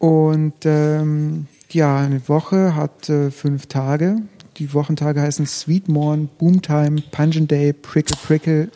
[0.00, 4.16] Und ähm, ja, eine Woche hat äh, fünf Tage.
[4.56, 8.68] Die Wochentage heißen Sweet Morn, Boomtime, Pungent Day, Prickle Prickle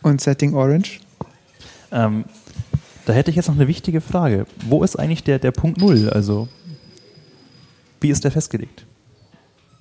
[0.00, 1.00] und Setting Orange.
[1.92, 2.24] Ähm,
[3.04, 4.46] da hätte ich jetzt noch eine wichtige Frage.
[4.66, 6.08] Wo ist eigentlich der, der Punkt Null?
[6.08, 6.48] Also,
[8.00, 8.86] wie ist der festgelegt?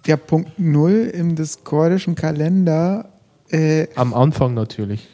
[0.05, 3.07] Der Punkt Null im discordischen Kalender,
[3.51, 5.07] äh, Am Anfang natürlich.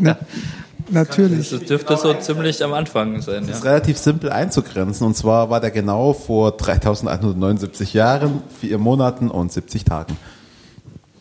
[0.00, 0.16] na,
[0.90, 1.50] natürlich.
[1.50, 3.46] Das dürfte so ziemlich am Anfang sein.
[3.46, 3.70] Das ist Ja.
[3.70, 5.06] relativ simpel einzugrenzen.
[5.06, 10.16] Und zwar war der genau vor 3179 Jahren, vier Monaten und 70 Tagen.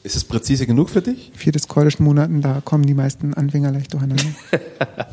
[0.03, 1.31] Ist es präzise genug für dich?
[1.35, 4.23] Vier discordischen Monaten, da kommen die meisten Anfänger leicht durcheinander.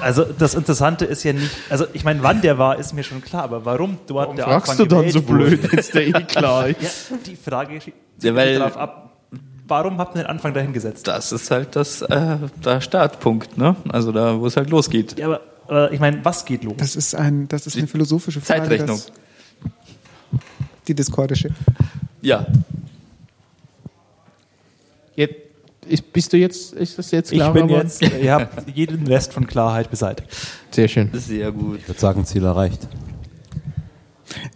[0.00, 3.20] Also, das Interessante ist ja nicht, also ich meine, wann der war, ist mir schon
[3.20, 6.02] klar, aber warum dort Warum der fragst Anfang du dann so blöd, wenn es dir
[6.06, 7.10] eh klar ist?
[7.10, 7.80] Ja, die Frage
[8.22, 9.07] Ja, weil- darauf ab,
[9.68, 11.06] warum habt ihr den Anfang dahin gesetzt?
[11.06, 13.76] Das ist halt das, äh, der Startpunkt, ne?
[13.88, 15.18] Also da, wo es halt losgeht.
[15.18, 15.40] Ja, aber
[15.90, 16.74] äh, ich meine, was geht los?
[16.78, 18.62] Das ist, ein, das ist eine philosophische Frage.
[18.62, 19.00] Zeitrechnung.
[20.86, 21.50] Die diskordische.
[22.22, 22.46] Ja,
[25.18, 25.34] Jetzt,
[25.88, 27.52] ist, bist du jetzt, ist das jetzt ich klar?
[27.52, 27.88] bin geworden?
[27.88, 30.28] jetzt, ihr habt jeden Rest von Klarheit beseitigt.
[30.70, 31.10] Sehr schön.
[31.12, 31.80] sehr gut.
[31.80, 32.86] Ich würde sagen, Ziel erreicht.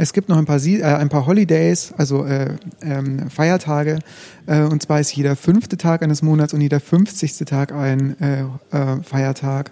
[0.03, 4.00] Es gibt noch ein paar, äh, ein paar Holidays, also äh, ähm, Feiertage.
[4.46, 8.40] Äh, und zwar ist jeder fünfte Tag eines Monats und jeder fünfzigste Tag ein äh,
[8.72, 9.70] äh, Feiertag.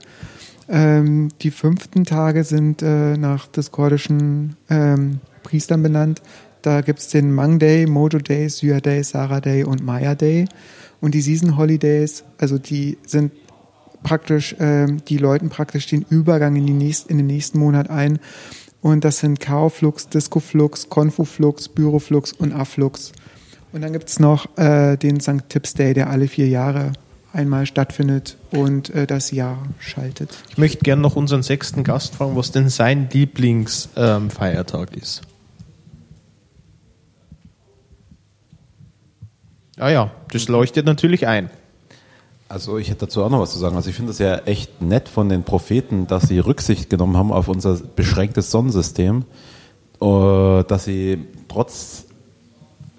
[0.69, 6.23] Ähm, die fünften Tage sind äh, nach diskordischen ähm, Priestern benannt.
[6.63, 10.45] Da gibt es den Mang Day, Mojo Day, Syr Day, Sarah Day und Maya Day.
[11.01, 13.33] Und die Season Holidays, also die sind
[14.05, 18.21] praktisch, ähm, die läuten praktisch den Übergang in, die nächst, in den nächsten Monat ein.
[18.83, 23.13] Und das sind Chaoflux, Discoflux, Confuflux, Büroflux und Afflux.
[23.73, 25.49] Und dann gibt es noch äh, den St.
[25.49, 26.93] Tips Day, der alle vier Jahre
[27.33, 30.31] einmal stattfindet und äh, das Jahr schaltet.
[30.51, 35.23] Ich möchte gerne noch unseren sechsten Gast fragen, was denn sein Lieblingsfeiertag ist.
[39.79, 41.51] Ah ja, das leuchtet natürlich ein.
[42.51, 43.77] Also ich hätte dazu auch noch was zu sagen.
[43.77, 47.31] Also ich finde es ja echt nett von den Propheten, dass sie Rücksicht genommen haben
[47.31, 49.25] auf unser beschränktes Sonnensystem,
[50.01, 52.07] äh, dass sie trotz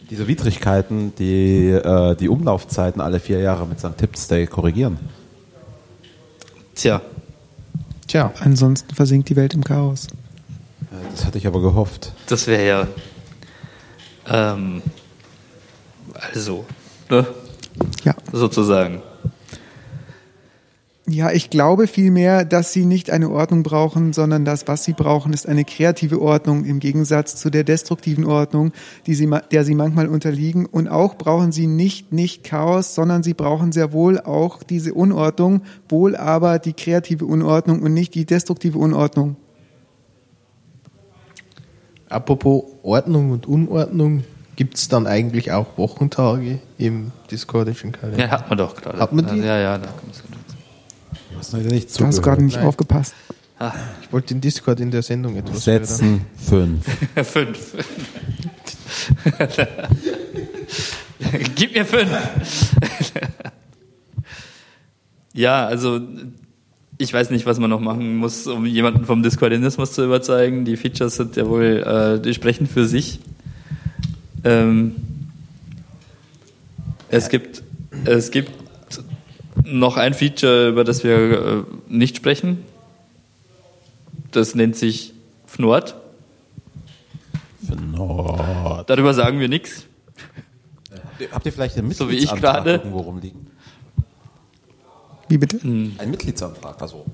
[0.10, 3.98] dieser Widrigkeiten die, äh, die Umlaufzeiten alle vier Jahre mit St.
[3.98, 4.98] Tipps Day korrigieren.
[6.74, 7.02] Tja,
[8.08, 10.08] Tja, Ansonsten versinkt die Welt im Chaos.
[10.92, 12.14] Äh, Das hatte ich aber gehofft.
[12.28, 12.88] das wäre ja.
[14.28, 14.82] Ähm,
[16.14, 16.64] also,
[17.10, 17.28] ne?
[18.06, 18.16] Ja.
[18.32, 19.02] sozusagen.
[21.14, 25.34] Ja, ich glaube vielmehr, dass sie nicht eine Ordnung brauchen, sondern das, was sie brauchen,
[25.34, 28.72] ist eine kreative Ordnung im Gegensatz zu der destruktiven Ordnung,
[29.08, 30.66] die sie, der sie manchmal unterliegen.
[30.66, 35.64] Und auch brauchen sie nicht, nicht Chaos, sondern sie brauchen sehr wohl auch diese Unordnung,
[35.90, 39.36] wohl aber die kreative Unordnung und nicht die destruktive Unordnung.
[42.08, 44.24] apropos Ordnung und Unordnung,
[44.56, 48.26] gibt es dann eigentlich auch Wochentage im discordischen Kalender?
[48.26, 49.00] Ja, hat man doch gerade.
[49.00, 49.40] Hat man die?
[49.42, 50.41] Ja, ja, da kommt's gut.
[51.42, 52.68] Du hast heute nicht Du hast gerade nicht Nein.
[52.68, 53.16] aufgepasst.
[54.04, 56.86] Ich wollte den Discord in der Sendung etwas Sätzen fünf.
[57.28, 57.76] fünf.
[61.56, 62.12] Gib mir fünf.
[65.34, 66.00] ja, also
[67.00, 70.64] ich weiß nicht, was man noch machen muss, um jemanden vom Discordianismus zu überzeugen.
[70.64, 73.20] Die Features sind ja wohl, äh, die sprechen für sich.
[74.44, 74.96] Ähm,
[77.10, 77.64] es gibt,
[78.06, 78.61] es gibt
[79.72, 82.64] noch ein Feature, über das wir äh, nicht sprechen.
[84.32, 85.14] Das nennt sich
[85.46, 85.96] FNORD.
[87.92, 88.90] Nord.
[88.90, 89.86] Darüber sagen wir nichts.
[91.32, 92.72] Habt ihr vielleicht einen So wie ich Mitgliedsantrag gerade.
[92.74, 93.48] irgendwo rumliegen?
[95.30, 95.62] Wie bitte?
[95.62, 95.96] Hm.
[95.98, 97.06] Ein Mitgliedsantrag, also.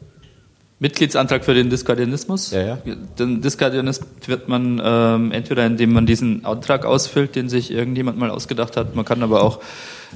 [0.79, 2.51] Mitgliedsantrag für den Discordianismus.
[2.51, 2.77] Ja, ja.
[3.17, 8.29] Den Discordianismus wird man ähm, entweder, indem man diesen Antrag ausfüllt, den sich irgendjemand mal
[8.29, 8.95] ausgedacht hat.
[8.95, 9.59] Man kann aber auch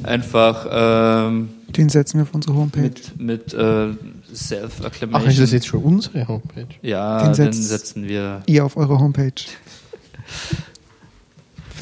[0.03, 2.81] einfach ähm, Den setzen wir auf unsere Homepage.
[2.83, 3.87] mit, mit äh,
[4.33, 5.27] Self-Acclamation.
[5.27, 6.67] Ach, ist das jetzt schon unsere Homepage?
[6.83, 8.43] Ja, Den den, setzen wir.
[8.45, 9.33] Ihr auf eurer Homepage.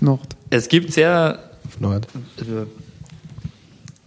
[0.02, 0.22] Nord.
[0.50, 2.08] Es gibt sehr Auf Nord.
[2.40, 2.44] äh,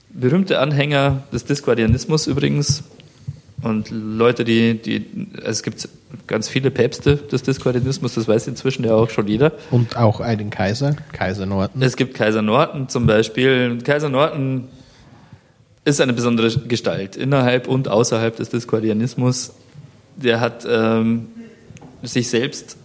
[0.09, 2.83] berühmte Anhänger des Discordianismus übrigens
[3.63, 5.07] und Leute, die, die,
[5.45, 5.89] es gibt
[6.27, 9.53] ganz viele Päpste des Discordianismus, das weiß inzwischen ja auch schon jeder.
[9.71, 11.81] Und auch einen Kaiser, Kaiser Norton.
[11.81, 13.79] Es gibt Kaiser Norton zum Beispiel.
[13.85, 14.69] Kaiser Norton
[15.85, 19.53] ist eine besondere Gestalt innerhalb und außerhalb des Discordianismus.
[20.17, 21.29] Der hat ähm,
[22.03, 22.77] sich selbst,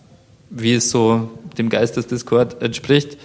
[0.49, 3.17] wie es so dem Geist des Discord entspricht,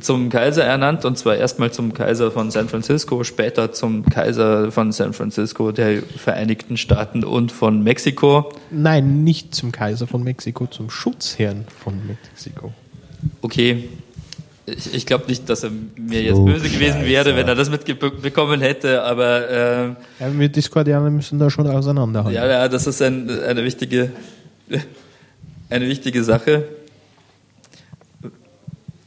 [0.00, 4.92] zum Kaiser ernannt und zwar erstmal zum Kaiser von San Francisco, später zum Kaiser von
[4.92, 8.52] San Francisco, der Vereinigten Staaten und von Mexiko.
[8.70, 12.72] Nein, nicht zum Kaiser von Mexiko, zum Schutzherrn von Mexiko.
[13.42, 13.88] Okay,
[14.64, 18.60] ich, ich glaube nicht, dass er mir jetzt böse gewesen wäre, wenn er das mitbekommen
[18.60, 19.86] hätte, aber äh,
[20.20, 22.34] Ja, wir Discordianer müssen da schon auseinanderhalten.
[22.34, 24.10] ja, ja, das ist ein, eine wichtige,
[25.68, 26.64] eine wichtige Sache.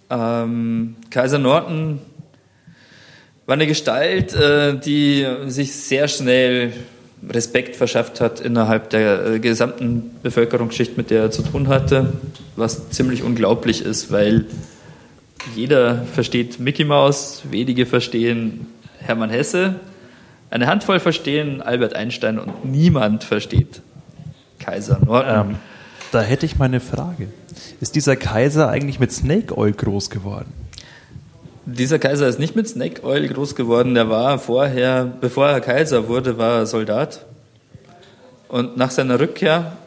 [0.09, 1.99] Ähm, Kaiser Norton
[3.45, 6.73] war eine Gestalt, äh, die sich sehr schnell
[7.29, 12.13] Respekt verschafft hat innerhalb der äh, gesamten Bevölkerungsschicht, mit der er zu tun hatte,
[12.55, 14.45] was ziemlich unglaublich ist, weil
[15.55, 18.67] jeder versteht Mickey Mouse, wenige verstehen
[18.99, 19.75] Hermann Hesse,
[20.49, 23.81] eine Handvoll verstehen Albert Einstein und niemand versteht
[24.59, 25.49] Kaiser Norton.
[25.51, 25.55] Ähm,
[26.11, 27.27] da hätte ich mal eine Frage.
[27.81, 30.53] Ist dieser Kaiser eigentlich mit Snake Oil groß geworden?
[31.65, 33.95] Dieser Kaiser ist nicht mit Snake Oil groß geworden.
[33.95, 37.25] Der war vorher, bevor er Kaiser wurde, war er Soldat.
[38.47, 39.77] Und nach seiner Rückkehr,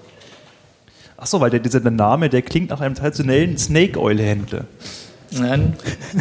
[1.21, 4.66] Ach so, weil der, dieser der Name, der klingt nach einem traditionellen Snake Oil Händler.
[5.33, 5.75] nein,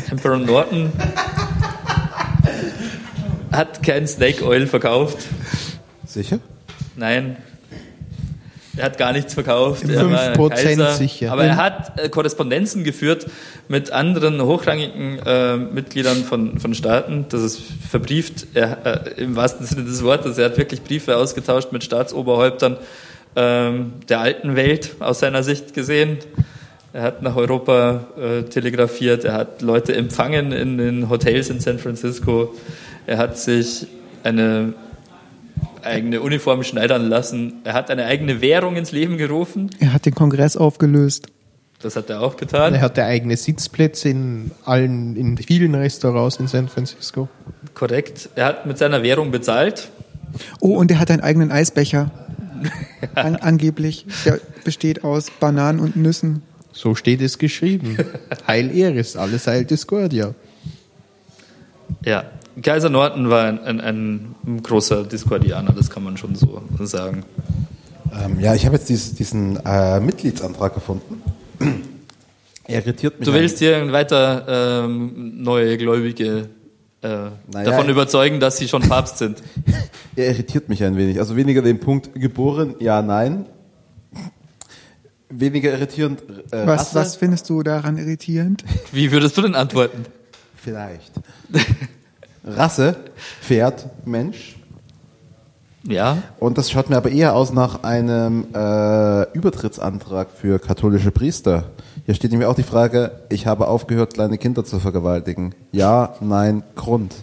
[0.09, 0.91] Emperor Norton
[3.51, 5.19] hat kein Snake Oil verkauft.
[6.05, 6.39] Sicher?
[6.95, 7.37] Nein.
[8.77, 9.83] Er hat gar nichts verkauft.
[9.83, 10.91] Im Er war 5% Kaiser.
[10.93, 11.31] sicher.
[11.31, 13.25] Aber er hat äh, Korrespondenzen geführt
[13.67, 17.25] mit anderen hochrangigen äh, Mitgliedern von, von Staaten.
[17.29, 18.85] Das ist verbrieft er,
[19.17, 20.37] äh, im wahrsten Sinne des Wortes.
[20.37, 22.77] Er hat wirklich Briefe ausgetauscht mit Staatsoberhäuptern
[23.35, 26.17] ähm, der alten Welt aus seiner Sicht gesehen.
[26.93, 29.25] Er hat nach Europa äh, telegrafiert.
[29.25, 32.55] Er hat Leute empfangen in den Hotels in San Francisco.
[33.05, 33.87] Er hat sich
[34.23, 34.73] eine
[35.87, 37.61] eigene Uniform schneidern lassen.
[37.63, 39.69] Er hat eine eigene Währung ins Leben gerufen.
[39.79, 41.27] Er hat den Kongress aufgelöst.
[41.81, 42.73] Das hat er auch getan.
[42.73, 47.29] Er hatte eigene Sitzplätze in allen, in vielen Restaurants in San Francisco.
[47.75, 48.29] Korrekt.
[48.35, 49.89] Er hat mit seiner Währung bezahlt.
[50.59, 52.11] Oh, und er hat einen eigenen Eisbecher.
[53.15, 54.05] An, angeblich.
[54.25, 56.41] Der besteht aus Bananen und Nüssen.
[56.71, 57.97] So steht es geschrieben.
[58.47, 60.33] Heil Eris, alles Heil Discordia.
[62.03, 62.25] Ja.
[62.61, 67.23] Kaiser Norton war ein, ein, ein großer Discordianer, das kann man schon so sagen.
[68.23, 71.21] Ähm, ja, ich habe jetzt dies, diesen äh, Mitgliedsantrag gefunden.
[72.69, 73.25] Er irritiert mich.
[73.25, 76.49] Du ein- willst dir weiter ähm, neue Gläubige
[77.01, 79.41] äh, Naja, davon überzeugen, dass sie schon Papst sind.
[80.17, 81.17] Er irritiert mich ein wenig.
[81.19, 83.45] Also weniger den Punkt geboren, ja, nein.
[85.29, 86.21] Weniger irritierend.
[86.51, 88.63] Äh, Was, Rasse, was findest du daran irritierend?
[88.91, 90.03] Wie würdest du denn antworten?
[90.55, 91.13] Vielleicht.
[92.47, 92.95] Rasse,
[93.41, 94.55] Pferd, Mensch.
[95.87, 101.65] Ja, Und das schaut mir aber eher aus nach einem äh, Übertrittsantrag für katholische Priester.
[102.05, 105.55] Hier steht nämlich auch die Frage, ich habe aufgehört, kleine Kinder zu vergewaltigen.
[105.71, 107.13] Ja, nein, Grund.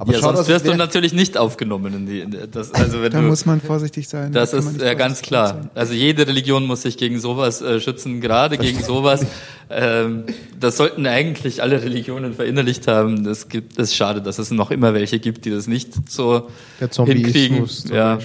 [0.00, 1.92] Aber ja schaut sonst wirst du natürlich nicht aufgenommen.
[1.92, 4.32] In die, in das, also wenn Da du, muss man vorsichtig sein.
[4.32, 5.48] das Da ist äh, ganz klar.
[5.48, 5.70] sein.
[5.74, 9.26] Also jede Religion muss sich gegen sowas äh, schützen, gerade gegen sowas.
[9.70, 10.24] Ähm,
[10.58, 13.26] das sollten eigentlich alle Religionen verinnerlicht haben.
[13.26, 16.48] Es gibt, es ist schade, dass es noch immer welche gibt, die das nicht so
[16.80, 17.68] Der hinkriegen.
[17.92, 18.18] Ja.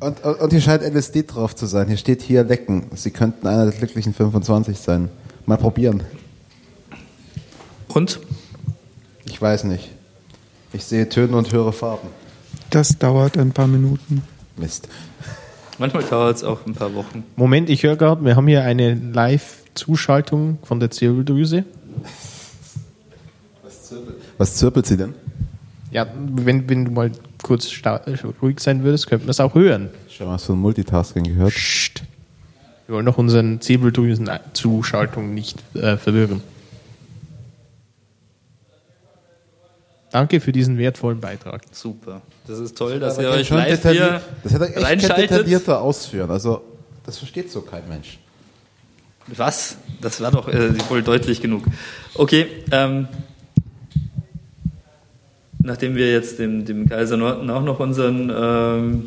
[0.00, 1.88] Und, und, und hier scheint LSD drauf zu sein.
[1.88, 2.86] Hier steht hier lecken.
[2.94, 5.10] Sie könnten einer der glücklichen 25 sein.
[5.44, 6.02] Mal probieren.
[7.88, 8.18] Und?
[9.26, 9.90] Ich weiß nicht.
[10.72, 12.08] Ich sehe Töne und höre Farben.
[12.70, 14.22] Das dauert ein paar Minuten.
[14.56, 14.88] Mist.
[15.78, 17.24] Manchmal dauert es auch ein paar Wochen.
[17.36, 21.64] Moment, ich höre gerade, wir haben hier eine Live-Zuschaltung von der Zirbeldrüse.
[24.38, 25.14] Was zirpelt sie denn?
[25.90, 27.12] Ja, wenn, wenn du mal
[27.42, 27.70] kurz
[28.40, 29.90] ruhig sein würdest, könnten wir es auch hören.
[30.08, 31.52] Schon mal so ein Multitasking gehört.
[31.52, 32.02] Psst.
[32.86, 36.42] Wir wollen noch unseren Zirbeldrüsen-Zuschaltung nicht äh, verwirren.
[40.12, 41.62] Danke für diesen wertvollen Beitrag.
[41.72, 42.20] Super.
[42.46, 45.80] Das ist toll, dass Aber ihr kann euch live hier das hätte er echt detaillierter
[45.80, 46.30] ausführen.
[46.30, 46.62] Also,
[47.06, 48.18] das versteht so kein Mensch.
[49.28, 49.76] Was?
[50.02, 51.64] Das war doch äh, wohl deutlich genug.
[52.14, 53.08] Okay, ähm,
[55.60, 59.06] nachdem wir jetzt dem, dem Kaiser Norton auch noch unseren ähm,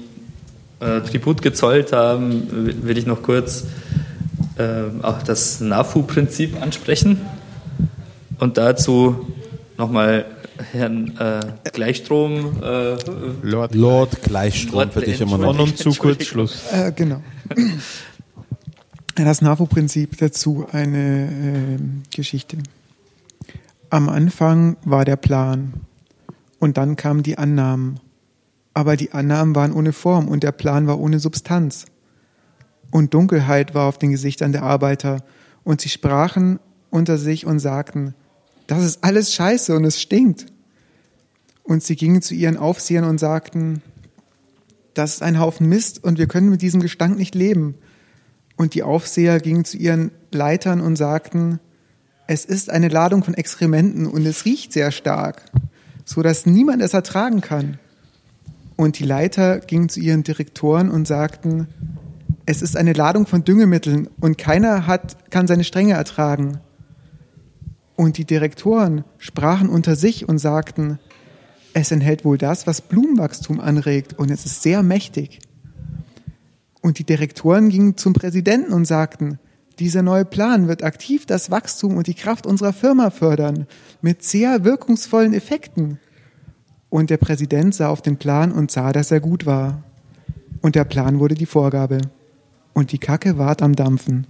[0.80, 3.66] äh, Tribut gezollt haben, will ich noch kurz
[4.58, 7.22] ähm, auch das NAFU-Prinzip ansprechen
[8.40, 9.28] und dazu
[9.78, 10.26] nochmal
[10.72, 12.96] Herrn äh, Gleichstrom äh,
[13.42, 13.76] Lord.
[13.76, 15.60] Lord Gleichstrom für dich immer Von noch.
[15.60, 16.64] und zu kurz Schluss.
[16.72, 17.22] Äh, genau.
[19.16, 22.58] Das NAVO-Prinzip dazu eine ähm, Geschichte.
[23.90, 25.74] Am Anfang war der Plan
[26.60, 28.00] und dann kamen die Annahmen.
[28.74, 31.86] Aber die Annahmen waren ohne Form und der Plan war ohne Substanz.
[32.92, 35.24] Und Dunkelheit war auf den Gesichtern der Arbeiter
[35.64, 38.16] und sie sprachen unter sich und sagten,
[38.68, 40.48] das ist alles scheiße und es stinkt.
[41.64, 43.82] Und sie gingen zu ihren Aufsehern und sagten,
[44.94, 47.76] das ist ein Haufen Mist und wir können mit diesem Gestank nicht leben.
[48.56, 51.60] Und die Aufseher gingen zu ihren Leitern und sagten,
[52.28, 55.44] es ist eine Ladung von Exkrementen und es riecht sehr stark,
[56.06, 57.78] so dass niemand es ertragen kann.
[58.78, 61.68] Und die Leiter gingen zu ihren Direktoren und sagten,
[62.46, 66.60] es ist eine Ladung von Düngemitteln und keiner hat, kann seine Strenge ertragen.
[67.96, 71.00] Und die Direktoren sprachen unter sich und sagten,
[71.74, 75.40] es enthält wohl das, was Blumenwachstum anregt und es ist sehr mächtig.
[76.82, 79.40] Und die Direktoren gingen zum Präsidenten und sagten,
[79.80, 83.68] dieser neue Plan wird aktiv das Wachstum und die Kraft unserer Firma fördern,
[84.02, 86.00] mit sehr wirkungsvollen Effekten.
[86.90, 89.84] Und der Präsident sah auf den Plan und sah, dass er gut war.
[90.62, 91.98] Und der Plan wurde die Vorgabe.
[92.74, 94.28] Und die Kacke ward am Dampfen.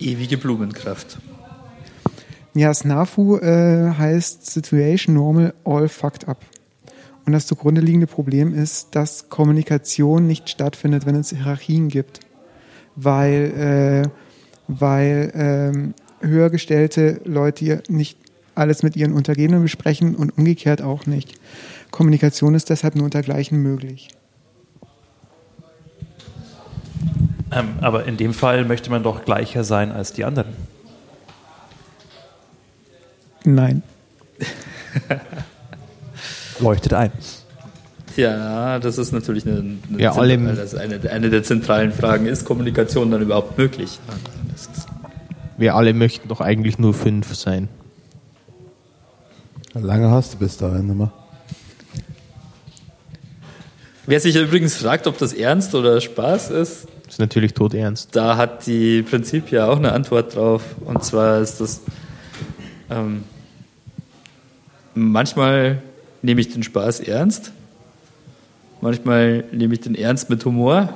[0.00, 1.18] ewige Blumenkraft.
[2.56, 6.40] Ja, SNAFU äh, heißt Situation Normal All Fucked Up.
[7.26, 12.20] Und das zugrunde liegende Problem ist, dass Kommunikation nicht stattfindet, wenn es Hierarchien gibt.
[12.94, 14.08] Weil, äh,
[14.68, 18.16] weil ähm, höher gestellte Leute nicht
[18.54, 21.38] alles mit ihren Untergebenen besprechen und umgekehrt auch nicht.
[21.90, 24.08] Kommunikation ist deshalb nur untergleichen möglich.
[27.52, 30.65] Ähm, aber in dem Fall möchte man doch gleicher sein als die anderen.
[33.46, 33.82] Nein.
[36.60, 37.12] Leuchtet ein.
[38.16, 42.26] Ja, das ist natürlich eine, eine, Ja, alle- also eine, eine der zentralen Fragen.
[42.26, 43.98] Ist Kommunikation dann überhaupt möglich?
[45.58, 47.68] Wir alle möchten doch eigentlich nur fünf sein.
[49.74, 51.12] Lange hast du bis dahin immer.
[54.06, 58.16] wer sich übrigens fragt, ob das ernst oder Spaß ist, Das ist natürlich todernst.
[58.16, 60.62] da hat die Prinzip ja auch eine Antwort drauf.
[60.84, 61.82] Und zwar ist das,
[62.88, 63.24] ähm,
[64.96, 65.82] manchmal
[66.22, 67.52] nehme ich den Spaß ernst,
[68.80, 70.92] manchmal nehme ich den Ernst mit Humor,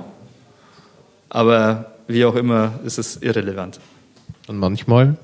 [1.29, 3.79] aber wie auch immer ist es irrelevant.
[4.49, 5.17] Und manchmal.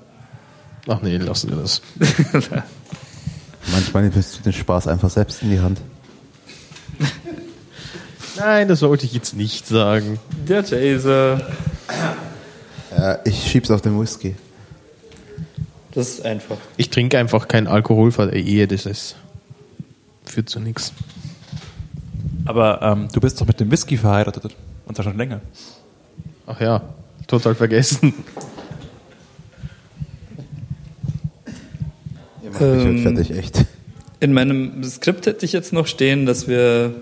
[0.87, 1.83] Ach nee, lassen wir das.
[3.73, 5.81] Manchmal nimmst du den Spaß einfach selbst in die Hand.
[8.37, 10.21] Nein, das sollte ich jetzt nicht sagen.
[10.47, 11.41] Der Chaser.
[12.97, 14.37] Äh, ich schieb's auf den Whisky.
[15.97, 16.59] Das ist einfach.
[16.77, 19.17] Ich trinke einfach keinen Alkohol vor der Ehe, das ist,
[20.27, 20.93] führt zu nichts.
[22.45, 24.55] Aber ähm, du bist doch mit dem Whisky verheiratet.
[24.85, 25.41] Und zwar schon länger.
[26.47, 26.83] Ach ja,
[27.27, 28.13] total vergessen.
[32.45, 33.65] Ihr macht mich Ähm, fertig, echt.
[34.21, 36.93] In meinem Skript hätte ich jetzt noch stehen, dass wir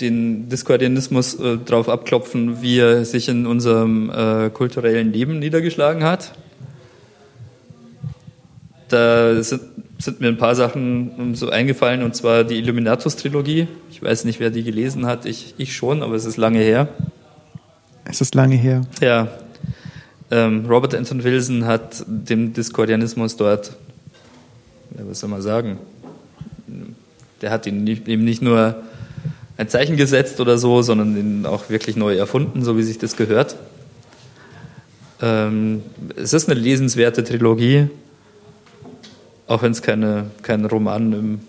[0.00, 6.32] den Diskordianismus äh, drauf abklopfen, wie er sich in unserem äh, kulturellen Leben niedergeschlagen hat.
[8.94, 9.60] Da sind,
[9.98, 13.66] sind mir ein paar Sachen ähm, so eingefallen, und zwar die Illuminatus-Trilogie.
[13.90, 16.86] Ich weiß nicht, wer die gelesen hat, ich, ich schon, aber es ist lange her.
[18.04, 18.82] Es ist lange her.
[19.00, 19.26] Ja,
[20.30, 23.72] ähm, Robert Anton Wilson hat dem Diskordianismus dort,
[24.96, 25.80] ja, was soll man sagen,
[27.42, 28.76] der hat ihn nicht, eben nicht nur
[29.56, 33.16] ein Zeichen gesetzt oder so, sondern ihn auch wirklich neu erfunden, so wie sich das
[33.16, 33.56] gehört.
[35.20, 35.82] Ähm,
[36.14, 37.88] es ist eine lesenswerte Trilogie,
[39.46, 41.40] auch wenn es keine, kein Roman im,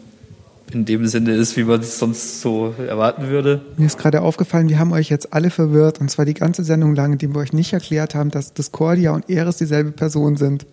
[0.72, 3.62] in dem Sinne ist, wie man es sonst so erwarten würde.
[3.78, 6.96] Mir ist gerade aufgefallen, wir haben euch jetzt alle verwirrt und zwar die ganze Sendung
[6.96, 10.66] lang, indem wir euch nicht erklärt haben, dass Discordia und Eris dieselbe Person sind.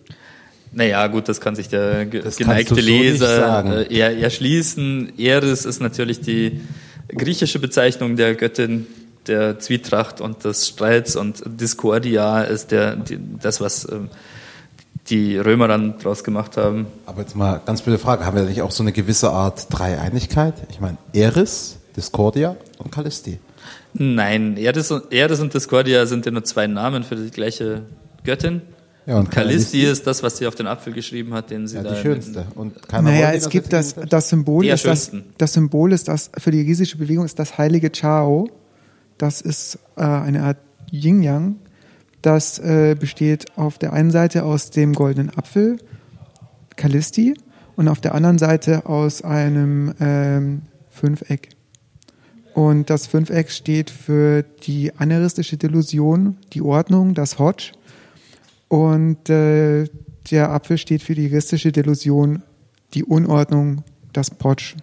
[0.71, 5.13] Naja, gut, das kann sich der ge Das geneigte so Leser äh, eher erschließen.
[5.19, 6.61] Eris ist natürlich die
[7.09, 8.87] griechische Bezeichnung der Göttin
[9.27, 14.09] der Zwietracht und des Streits und Discordia ist der, die, das, was ähm,
[15.09, 16.87] die Römer dann draus gemacht haben.
[17.05, 18.25] Aber jetzt mal ganz blöde Frage.
[18.25, 20.55] Haben wir nicht auch so eine gewisse Art Dreieinigkeit?
[20.69, 23.39] Ich meine, Eris, Discordia und Callisti.
[23.93, 27.83] Nein, Eris und, Eris und Discordia sind ja nur zwei Namen für die gleiche
[28.23, 28.61] Göttin.
[29.05, 31.75] Ja, und Callisti Callisti ist das, was sie auf den Apfel geschrieben hat, den sie
[31.75, 32.45] Ja, da die schönste.
[32.55, 36.51] Und keiner naja, es gibt das, das Symbol ist das, das Symbol ist das, für
[36.51, 38.49] die riesische Bewegung ist das heilige Chao.
[39.17, 40.57] Das ist äh, eine Art
[40.91, 41.55] Yin-Yang.
[42.23, 45.77] Das äh, besteht auf der einen Seite aus dem goldenen Apfel,
[46.77, 47.35] Callisti,
[47.75, 51.49] und auf der anderen Seite aus einem ähm, Fünfeck.
[52.53, 57.73] Und das Fünfeck steht für die aneristische Delusion, die Ordnung, das Hodge.
[58.69, 59.89] Und äh,
[60.31, 62.41] der Apfel steht für die juristische Delusion,
[62.93, 64.75] die Unordnung, das Potsch.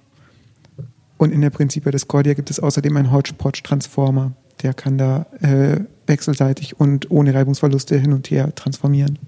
[1.17, 4.33] Und in der Principia Discordia gibt es außerdem einen Hodge-Podge-Transformer.
[4.63, 5.81] Der kann da äh,
[6.11, 9.19] wechselseitig und ohne Reibungsverluste hin und her transformieren.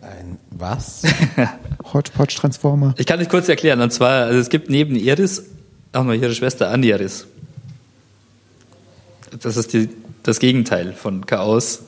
[0.00, 1.02] Ein was?
[1.92, 2.94] Hodge-Podge-Transformer.
[2.96, 3.82] Ich kann dich kurz erklären.
[3.82, 5.44] Und zwar, also es gibt neben Iris
[5.92, 7.26] auch noch ihre Schwester Aniris.
[9.42, 9.90] Das ist die,
[10.22, 11.82] das Gegenteil von Chaos.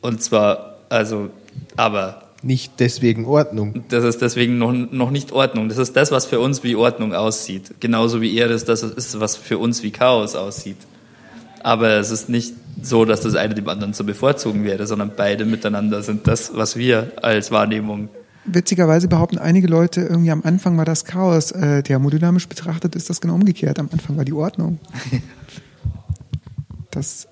[0.00, 1.30] Und zwar, also,
[1.76, 3.84] aber Nicht deswegen Ordnung.
[3.88, 5.68] das ist deswegen noch, noch nicht Ordnung.
[5.68, 7.74] Das ist das, was für uns wie Ordnung aussieht.
[7.80, 10.78] Genauso wie Iris das ist, was für uns wie Chaos aussieht.
[11.64, 15.44] Aber es ist nicht so, dass das eine dem anderen zu bevorzugen wäre, sondern beide
[15.44, 18.10] miteinander sind das, was wir als Wahrnehmung
[18.46, 21.50] Witzigerweise behaupten einige Leute, irgendwie am Anfang war das Chaos.
[21.50, 23.78] Äh, thermodynamisch betrachtet ist das genau umgekehrt.
[23.78, 24.78] Am Anfang war die Ordnung.
[26.90, 27.26] Das,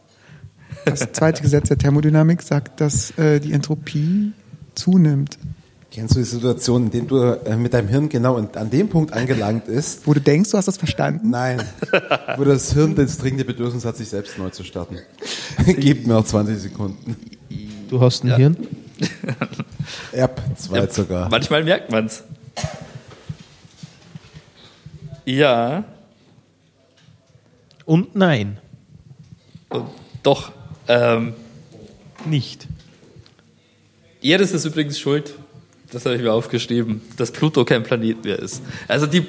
[0.85, 4.33] das zweite Gesetz der Thermodynamik sagt, dass äh, die Entropie
[4.74, 5.39] zunimmt.
[5.95, 9.12] Kennst du die Situation, in der du äh, mit deinem Hirn genau an dem Punkt
[9.12, 10.07] angelangt ist?
[10.07, 11.28] Wo du denkst, du hast das verstanden?
[11.28, 11.62] Nein,
[12.38, 14.97] wo das Hirn das dringende Bedürfnis hat, sich selbst neu zu starten.
[15.66, 17.14] Gib mir noch 20 Sekunden.
[17.90, 18.57] Du hast ein Hirn?
[20.12, 21.28] Erb, zwei Ja, sogar.
[21.28, 22.22] Manchmal merkt man's.
[25.26, 25.84] Ja,
[27.84, 28.57] Und nein,
[29.68, 29.88] und
[30.22, 30.53] doch.
[30.88, 31.34] Ähm,
[32.24, 32.66] nicht.
[34.22, 35.34] Eris ist übrigens schuld,
[35.93, 38.62] das habe ich mir aufgeschrieben, dass Pluto kein Planet mehr ist.
[38.88, 39.26] Also die,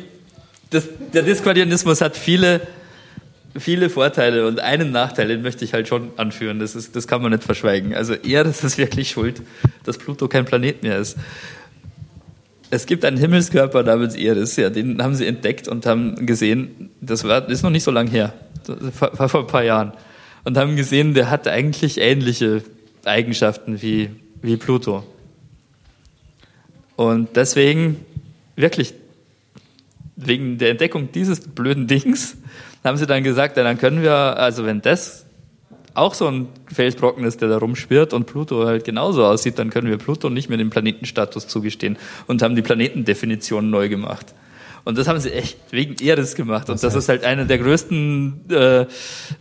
[0.69, 2.61] das, der Diskordianismus hat viele,
[3.57, 6.59] viele Vorteile und einen Nachteil, den möchte ich halt schon anführen.
[6.59, 7.93] Das, ist, das kann man nicht verschweigen.
[7.93, 9.41] Also Eris ist wirklich schuld,
[9.83, 11.17] dass Pluto kein Planet mehr ist.
[12.69, 17.23] Es gibt einen Himmelskörper namens Eris, ja, den haben sie entdeckt und haben gesehen, das
[17.23, 18.33] war, das ist noch nicht so lang her,
[18.65, 19.93] das war vor ein paar Jahren,
[20.43, 22.63] und haben gesehen, der hat eigentlich ähnliche
[23.05, 24.09] Eigenschaften wie,
[24.41, 25.03] wie Pluto.
[26.95, 28.05] Und deswegen,
[28.55, 28.93] wirklich,
[30.15, 32.37] wegen der Entdeckung dieses blöden Dings,
[32.83, 35.25] haben sie dann gesagt, ja, dann können wir, also wenn das
[35.95, 39.87] auch so ein Felsbrocken ist, der da rumschwirrt und Pluto halt genauso aussieht, dann können
[39.87, 44.33] wir Pluto nicht mehr den Planetenstatus zugestehen und haben die Planetendefinition neu gemacht.
[44.85, 46.69] Und das haben sie echt wegen Eris gemacht.
[46.69, 48.85] Und das ist halt eine der größten äh,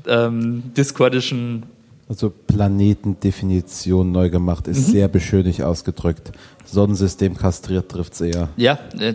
[0.06, 1.64] ähm, diskordischen
[2.12, 4.92] Also Planetendefinition neu gemacht, ist Mhm.
[4.92, 6.32] sehr beschönigt ausgedrückt.
[6.66, 8.50] Sonnensystem kastriert trifft's eher.
[8.58, 9.14] Ja, äh,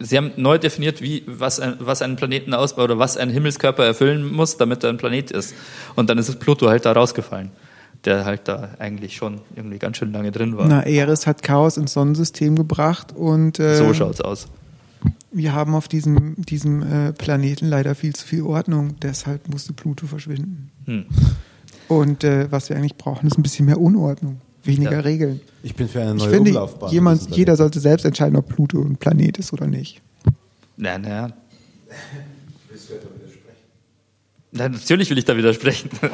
[0.00, 3.84] Sie haben neu definiert, wie, was, ein, was einen Planeten ausbaut oder was ein Himmelskörper
[3.84, 5.52] erfüllen muss, damit er ein Planet ist.
[5.94, 7.50] Und dann ist es Pluto halt da rausgefallen,
[8.06, 10.66] der halt da eigentlich schon irgendwie ganz schön lange drin war.
[10.68, 14.46] Na, Eris hat Chaos ins Sonnensystem gebracht und äh, so schaut's aus.
[15.32, 18.94] wir haben auf diesem, diesem äh, Planeten leider viel zu viel Ordnung.
[19.02, 20.70] Deshalb musste Pluto verschwinden.
[20.86, 21.04] Hm.
[21.88, 25.00] Und äh, was wir eigentlich brauchen, ist ein bisschen mehr Unordnung, weniger Ja.
[25.00, 25.40] Regeln.
[25.62, 26.90] Ich bin für eine Ich neue finde, Umlaufbahn.
[26.92, 30.00] jemand, Das ist jeder sollte selbst entscheiden, ob Pluto ein Planet ist oder nicht.
[30.76, 31.32] Na, na.
[34.50, 35.90] Na, natürlich will ich da widersprechen.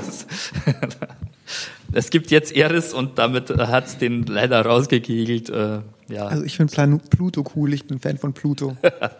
[1.92, 5.50] es gibt jetzt Eris und damit hat es den leider rausgekegelt.
[5.50, 6.26] Äh, ja.
[6.26, 8.76] Also ich finde Pluto cool, ich bin Fan von Pluto.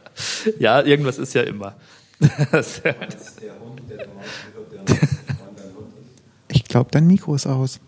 [0.58, 1.74] ja, irgendwas ist ja immer.
[6.54, 7.80] Ich glaube, dein Mikro ist aus.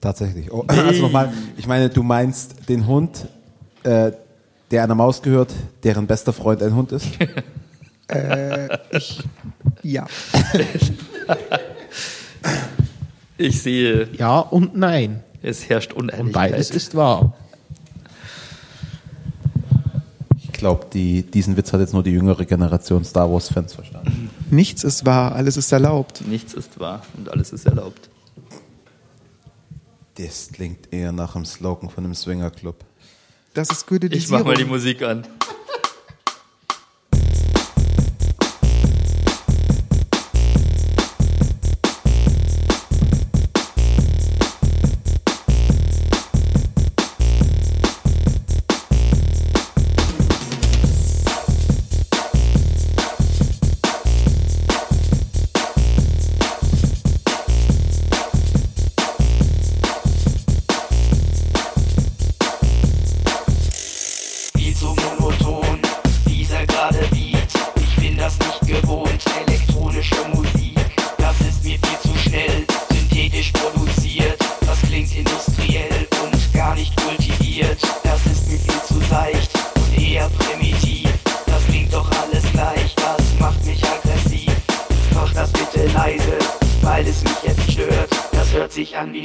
[0.00, 0.52] Tatsächlich.
[0.52, 3.26] Oh, also nochmal, ich meine, du meinst den Hund,
[3.82, 4.12] äh,
[4.70, 5.52] der einer Maus gehört,
[5.84, 7.06] deren bester Freund ein Hund ist?
[8.90, 9.22] Ich,
[9.82, 10.06] ja.
[13.38, 15.22] ich sehe, Ja und nein.
[15.40, 16.50] es herrscht Und Uneinigkeit.
[16.52, 17.32] beides ist wahr.
[20.42, 24.28] Ich glaube, die, diesen Witz hat jetzt nur die jüngere Generation Star Wars-Fans verstanden.
[24.52, 26.20] Nichts ist wahr, alles ist erlaubt.
[26.28, 28.10] Nichts ist wahr und alles ist erlaubt.
[30.16, 32.76] Das klingt eher nach einem Slogan von einem Swingerclub.
[33.54, 34.40] Das ist Ich Goethe-Disierung.
[34.40, 35.26] mach mal die Musik an.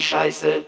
[0.02, 0.66] Scheiße,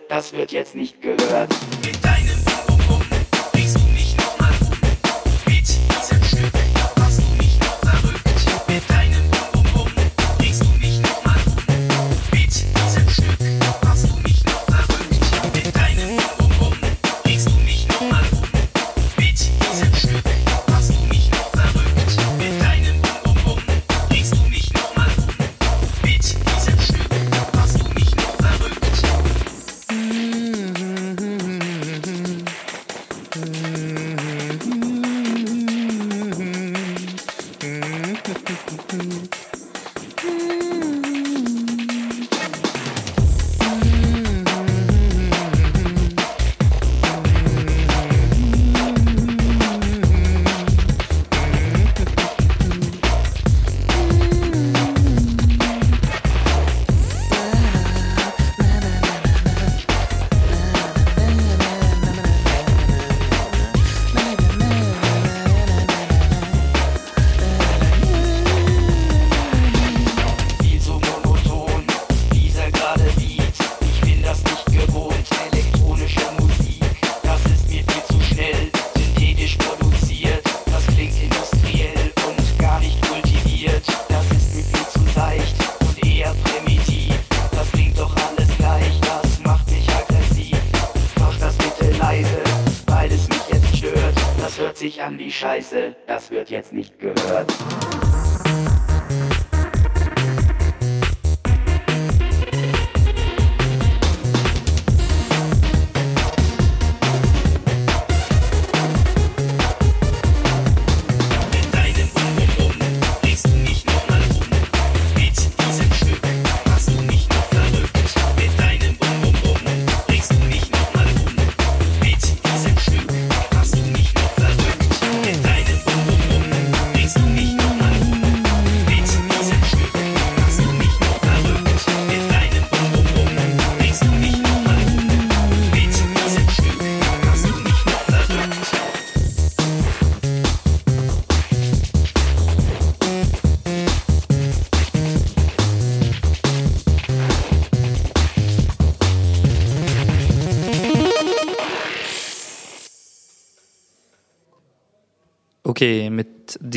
[95.49, 97.08] Scheiße, das wird jetzt nicht gehört.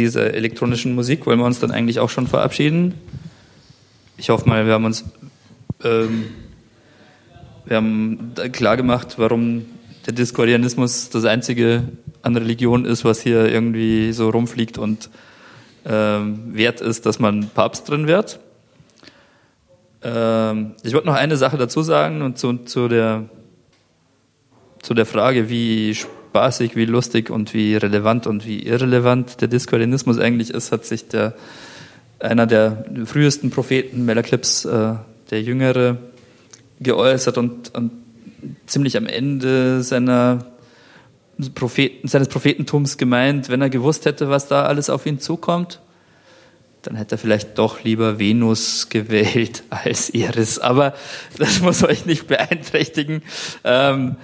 [0.03, 2.95] Dieser elektronischen Musik wollen wir uns dann eigentlich auch schon verabschieden.
[4.17, 5.05] Ich hoffe mal, wir haben uns
[5.85, 6.27] ähm,
[7.65, 9.67] wir haben klar gemacht, warum
[10.07, 11.85] der Diskordianismus das einzige
[12.23, 15.11] an Religion ist, was hier irgendwie so rumfliegt und
[15.85, 18.41] ähm, wert ist, dass man Papst drin wird.
[20.03, 23.25] Ähm, ich wollte noch eine Sache dazu sagen und zu, zu, der,
[24.83, 25.97] zu der Frage, wie
[26.33, 31.07] spaßig, wie lustig und wie relevant und wie irrelevant der Diskordianismus eigentlich ist, hat sich
[31.09, 31.35] der,
[32.21, 34.95] einer der frühesten Propheten, Melaclips, äh,
[35.31, 35.99] der Jüngere,
[36.81, 37.93] geäußert und, und
[38.65, 40.47] ziemlich am Ende seiner
[41.55, 45.81] Propheten, seines Prophetentums gemeint, wenn er gewusst hätte, was da alles auf ihn zukommt,
[46.81, 50.59] dann hätte er vielleicht doch lieber Venus gewählt als Iris.
[50.59, 50.95] Aber
[51.37, 53.23] das muss euch nicht beeinträchtigen.
[53.65, 54.17] Ähm,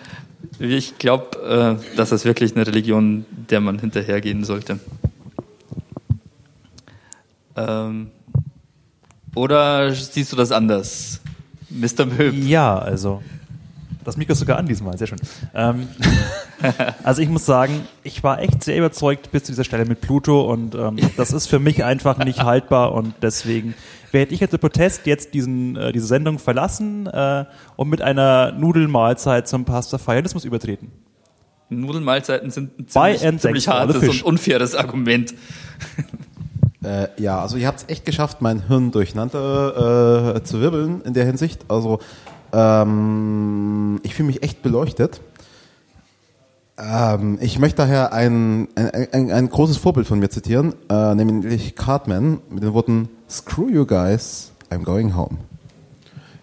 [0.59, 4.79] ich glaube, äh, das ist wirklich eine Religion, der man hinterhergehen sollte.
[7.57, 8.11] Ähm,
[9.35, 11.21] oder siehst du das anders,
[11.71, 12.07] Mr.
[12.07, 12.35] Möb?
[12.35, 13.23] Ja, also
[14.09, 15.19] das Mikro ist sogar an diesmal, sehr schön.
[15.55, 15.87] Ähm,
[17.03, 20.51] also ich muss sagen, ich war echt sehr überzeugt bis zu dieser Stelle mit Pluto
[20.51, 23.75] und ähm, das ist für mich einfach nicht haltbar und deswegen
[24.13, 27.45] werde ich jetzt im Protest jetzt diesen, äh, diese Sendung verlassen äh,
[27.77, 30.91] und mit einer Nudelmahlzeit zum Pastafarianismus übertreten.
[31.71, 35.35] Nudelmahlzeiten sind ein ziemlich, ziemlich hartes und unfaires Argument.
[36.83, 41.13] Äh, ja, also ihr habt es echt geschafft, mein Hirn durcheinander äh, zu wirbeln in
[41.13, 41.65] der Hinsicht.
[41.69, 41.99] Also
[42.53, 45.21] ähm, ich fühle mich echt beleuchtet.
[46.79, 51.75] Ähm, ich möchte daher ein, ein, ein, ein großes Vorbild von mir zitieren, äh, nämlich
[51.75, 55.37] Cartman mit den Worten Screw you guys, I'm going home.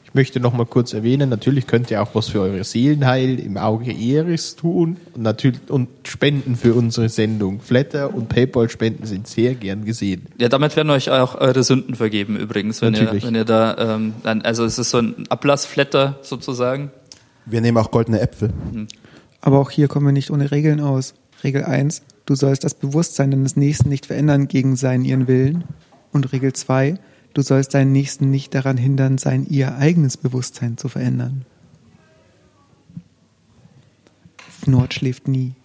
[0.04, 3.58] Ich möchte noch mal kurz erwähnen, natürlich könnt ihr auch was für eure Seelenheil im
[3.58, 7.60] Auge Eris tun und natürlich und spenden für unsere Sendung.
[7.60, 10.28] Flatter und Paypal-Spenden sind sehr gern gesehen.
[10.38, 14.14] Ja, damit werden euch auch eure Sünden vergeben übrigens, wenn ihr, wenn ihr da, ähm,
[14.44, 16.92] also es ist so ein Ablassflatter sozusagen.
[17.48, 18.54] Wir nehmen auch goldene Äpfel.
[19.42, 21.16] Aber auch hier kommen wir nicht ohne Regeln aus.
[21.44, 25.64] Regel 1, du sollst das Bewusstsein deines Nächsten nicht verändern gegen seinen ihren Willen.
[26.16, 26.98] Und Regel 2,
[27.34, 31.44] du sollst deinen Nächsten nicht daran hindern, sein ihr eigenes Bewusstsein zu verändern.
[34.66, 35.56] Nord schläft nie.